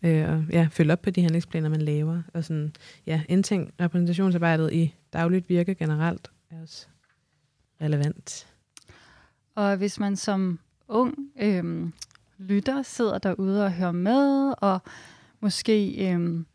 [0.03, 4.74] øh, og ja, følge op på de handlingsplaner, man laver, og sådan, ja, indtænk repræsentationsarbejdet
[4.74, 6.88] i dagligt virke generelt er også
[7.82, 8.47] relevant.
[9.55, 11.91] Og hvis man som ung øh,
[12.38, 14.80] lytter sidder derude og hører med, og
[15.39, 16.45] måske øh,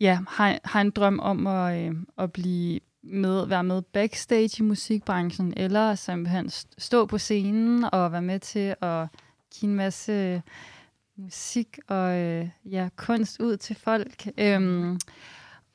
[0.00, 4.62] ja, har, har en drøm om at, øh, at blive med, være med backstage i
[4.62, 9.06] musikbranchen, eller simpelthen st- stå på scenen og være med til at
[9.54, 10.42] give en masse
[11.16, 15.00] musik og øh, ja, kunst ud til folk, øhm,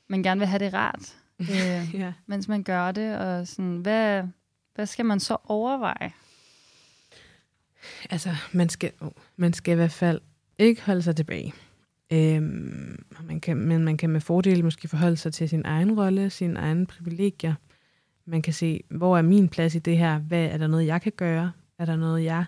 [0.08, 2.14] men gerne vil have det rart, øh, Ja.
[2.26, 4.24] mens man gør det, og sådan, hvad,
[4.76, 6.12] hvad skal man så overveje?
[8.10, 10.22] Altså, man skal, oh, man skal i hvert fald
[10.58, 11.54] ikke holde sig tilbage.
[12.14, 16.30] Øhm, man kan, men man kan med fordel måske forholde sig til sin egen rolle,
[16.30, 17.54] sine egne privilegier.
[18.26, 20.20] Man kan se, hvor er min plads i det her?
[20.20, 21.52] Hvad er der noget, jeg kan gøre?
[21.80, 22.46] Er der noget, jeg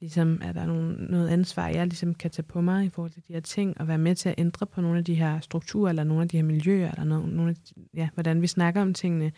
[0.00, 3.22] ligesom, er der nogen, noget ansvar, jeg ligesom kan tage på mig i forhold til
[3.28, 5.88] de her ting, og være med til at ændre på nogle af de her strukturer,
[5.88, 8.82] eller nogle af de her miljøer, eller noget, nogle af de, ja, hvordan vi snakker
[8.82, 9.32] om tingene.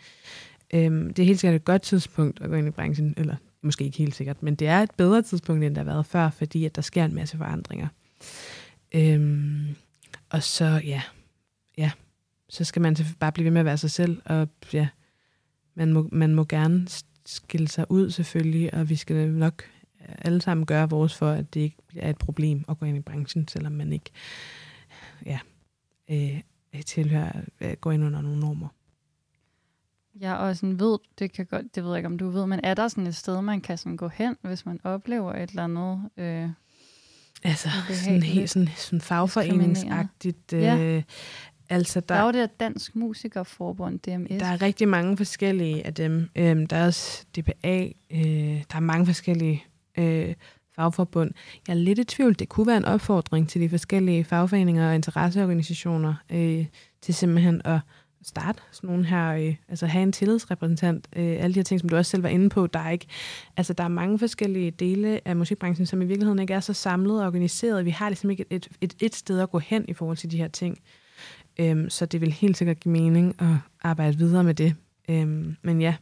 [0.73, 3.83] Øhm, det er helt sikkert et godt tidspunkt at gå ind i branchen, eller måske
[3.83, 6.65] ikke helt sikkert, men det er et bedre tidspunkt, end der har været før, fordi
[6.65, 7.87] at der sker en masse forandringer.
[8.91, 9.75] Øhm,
[10.29, 11.01] og så, ja,
[11.77, 11.91] ja,
[12.49, 14.87] så skal man bare blive ved med at være sig selv, og ja,
[15.75, 16.87] man må, man må gerne
[17.25, 19.63] skille sig ud selvfølgelig, og vi skal nok
[20.01, 22.97] øh, alle sammen gøre vores for, at det ikke er et problem at gå ind
[22.97, 24.11] i branchen, selvom man ikke
[25.25, 25.39] ja,
[26.11, 26.41] øh,
[26.85, 28.67] tilhører, øh, går ind under nogle normer.
[30.21, 32.59] Ja, og sådan ved, det kan godt, det ved jeg ikke, om du ved, men
[32.63, 35.63] er der sådan et sted, man kan sådan gå hen, hvis man oplever et eller
[35.63, 36.09] andet?
[36.17, 36.49] Øh,
[37.45, 37.69] Altså,
[38.03, 40.53] sådan helt sådan, sådan fagforeningsagtigt.
[40.53, 40.77] Ja.
[40.77, 41.03] Øh,
[41.69, 44.39] altså, der, der der, er jo det der Dansk Musikerforbund, DMS.
[44.39, 46.29] der er rigtig mange forskellige af dem.
[46.35, 47.87] Øhm, der er også DPA.
[48.11, 49.63] Øh, der er mange forskellige
[49.97, 50.33] øh,
[50.75, 51.31] fagforbund.
[51.67, 52.39] Jeg er lidt i tvivl.
[52.39, 56.65] Det kunne være en opfordring til de forskellige fagforeninger og interesseorganisationer øh,
[57.01, 57.79] til simpelthen at
[58.25, 61.89] starte sådan nogle her, øh, altså have en tillidsrepræsentant, øh, alle de her ting, som
[61.89, 63.07] du også selv var inde på, der er ikke,
[63.57, 67.19] altså der er mange forskellige dele af musikbranchen, som i virkeligheden ikke er så samlet
[67.19, 67.85] og organiseret.
[67.85, 70.37] Vi har ligesom ikke et, et, et, sted at gå hen i forhold til de
[70.37, 70.77] her ting.
[71.59, 74.75] Øhm, så det vil helt sikkert give mening at arbejde videre med det.
[75.09, 75.95] Øhm, men ja,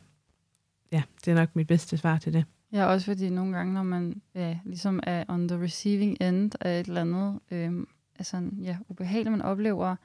[0.92, 2.46] ja, det er nok mit bedste svar til det.
[2.74, 6.80] Ja, også fordi nogle gange, når man ja, ligesom er on the receiving end af
[6.80, 7.88] et eller andet, øhm,
[8.20, 9.96] altså ja, ubehageligt, man oplever,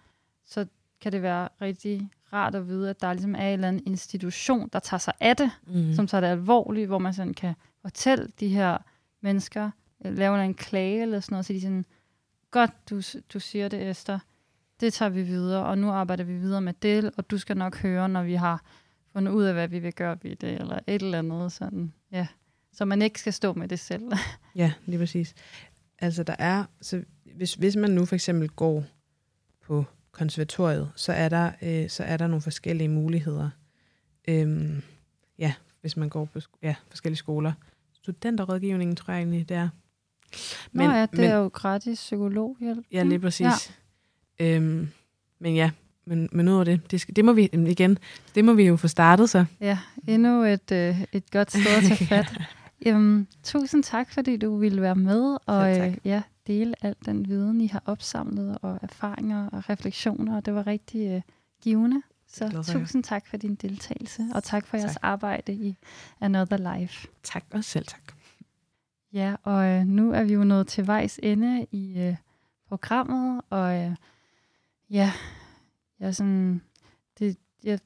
[0.47, 0.67] så
[1.01, 4.69] kan det være rigtig rart at vide, at der ligesom er en eller anden institution,
[4.73, 5.93] der tager sig af det, Mm.
[5.95, 8.79] som tager det alvorligt, hvor man sådan kan fortælle de her
[9.21, 9.71] mennesker,
[10.05, 11.85] øh, lave en klage eller sådan noget, så de sådan,
[12.51, 13.01] godt, du,
[13.33, 14.19] du siger det, Esther,
[14.81, 17.77] det tager vi videre, og nu arbejder vi videre med det, og du skal nok
[17.83, 18.65] høre, når vi har
[19.13, 22.27] fundet ud af, hvad vi vil gøre ved det, eller et eller andet sådan, ja.
[22.73, 24.13] Så man ikke skal stå med det selv.
[24.55, 25.35] Ja, lige præcis.
[25.99, 27.03] Altså der er, så
[27.37, 28.85] hvis, hvis man nu for eksempel går
[29.67, 29.85] på
[30.19, 33.51] konservatoriet, så er der, øh, så er der nogle forskellige muligheder.
[34.29, 34.83] Øhm,
[35.39, 37.53] ja, hvis man går på ja, forskellige skoler.
[37.93, 39.69] Studenterrådgivningen, tror jeg egentlig, det er.
[40.73, 42.87] Men, Nå ja, det men, er jo gratis psykologhjælp.
[42.93, 43.73] Ja, lige præcis.
[44.41, 44.57] Ja.
[44.57, 44.89] Øhm,
[45.39, 45.71] men ja,
[46.05, 47.99] men, men ud af det, det, skal, det må vi igen,
[48.35, 49.45] det må vi jo få startet så.
[49.61, 52.41] Ja, endnu et, øh, et godt sted at tage fat.
[52.87, 57.61] Jamen, tusind tak, fordi du ville være med og øh, ja, dele al den viden,
[57.61, 61.23] I har opsamlet, og erfaringer og refleksioner, og det var rigtig øh,
[61.63, 62.03] givende.
[62.27, 64.85] Så tusind tak for din deltagelse, og tak for tak.
[64.85, 65.77] jeres arbejde i
[66.21, 67.09] Another Life.
[67.23, 68.13] Tak, og selv tak.
[69.13, 72.17] Ja, og øh, nu er vi jo nået til vejs ende i øh,
[72.69, 73.97] programmet, og øh,
[74.91, 75.13] ja,
[76.01, 76.63] jeg, sådan,
[77.19, 77.79] det, jeg,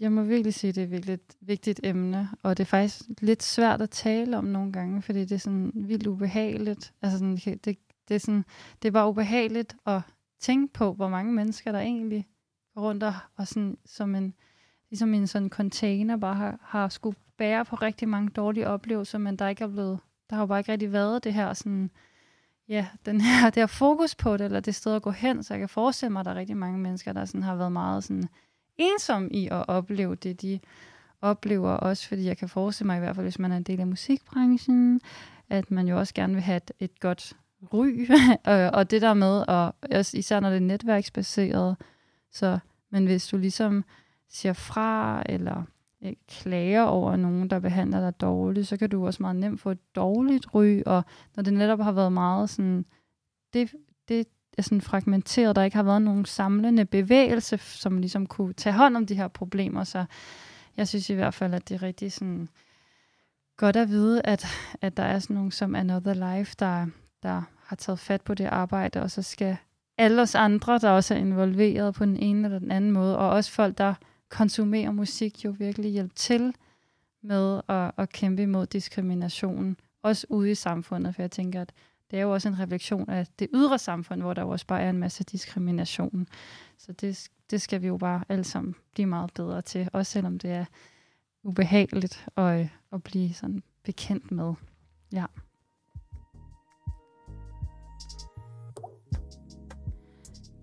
[0.00, 3.42] jeg må virkelig sige, det er virkelig et vigtigt emne, og det er faktisk lidt
[3.42, 6.92] svært at tale om nogle gange, fordi det er sådan vildt ubehageligt.
[7.02, 7.78] Altså sådan, det,
[8.08, 8.44] det, er sådan,
[8.82, 10.00] det var ubehageligt at
[10.40, 12.26] tænke på, hvor mange mennesker der egentlig
[12.74, 14.34] går rundt og, og sådan, som en,
[14.90, 19.36] ligesom en sådan container bare har, har skulle bære på rigtig mange dårlige oplevelser, men
[19.36, 19.98] der ikke er blevet,
[20.30, 21.90] der har jo bare ikke rigtig været det her sådan,
[22.68, 25.54] ja, den her, det her fokus på det, eller det sted at gå hen, så
[25.54, 28.04] jeg kan forestille mig, at der er rigtig mange mennesker, der sådan har været meget
[28.04, 28.28] sådan
[28.76, 30.60] ensom i at opleve det, de
[31.20, 33.80] oplever også, fordi jeg kan forestille mig i hvert fald, hvis man er en del
[33.80, 35.00] af musikbranchen,
[35.48, 38.08] at man jo også gerne vil have et, et godt ry,
[38.52, 39.74] øh, og det der med, og
[40.14, 41.76] især når det er netværksbaseret,
[42.32, 42.58] så,
[42.90, 43.84] men hvis du ligesom
[44.28, 45.62] siger fra, eller
[46.04, 49.70] øh, klager over nogen, der behandler dig dårligt, så kan du også meget nemt få
[49.70, 51.04] et dårligt ry, og
[51.36, 52.84] når det netop har været meget sådan,
[53.52, 53.74] det,
[54.08, 54.26] det
[54.58, 58.96] er sådan fragmenteret, der ikke har været nogen samlende bevægelse, som ligesom kunne tage hånd
[58.96, 60.04] om de her problemer, så
[60.76, 62.48] jeg synes i hvert fald, at det er rigtig sådan
[63.56, 64.46] godt at vide, at,
[64.80, 66.86] at der er sådan nogen som Another Life, der,
[67.22, 69.56] der har taget fat på det arbejde, og så skal
[69.98, 73.30] alle os andre, der også er involveret på den ene eller den anden måde, og
[73.30, 73.94] også folk, der
[74.28, 76.54] konsumerer musik, jo virkelig hjælpe til
[77.22, 81.72] med at, at kæmpe imod diskrimination, også ude i samfundet, for jeg tænker, at
[82.10, 84.82] det er jo også en refleksion af det ydre samfund, hvor der jo også bare
[84.82, 86.28] er en masse diskrimination.
[86.78, 90.38] Så det, det skal vi jo bare alle sammen blive meget bedre til, også selvom
[90.38, 90.64] det er
[91.42, 94.54] ubehageligt at, øh, at blive sådan bekendt med.
[95.12, 95.24] Ja.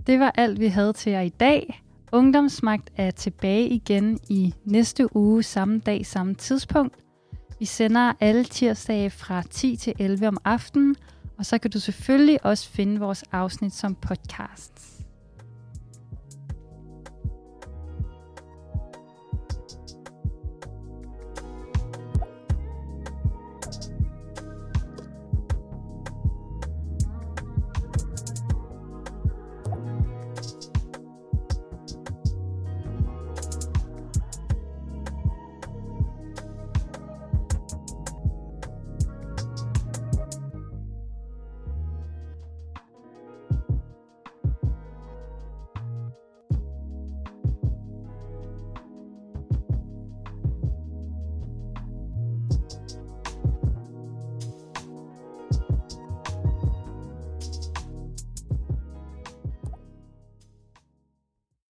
[0.08, 1.84] Det var alt, vi havde til jer i dag.
[2.12, 6.96] Ungdomsmagt er tilbage igen i næste uge, samme dag, samme tidspunkt.
[7.60, 10.96] Vi sender alle tirsdage fra 10 til 11 om aftenen,
[11.38, 14.95] og så kan du selvfølgelig også finde vores afsnit som podcast.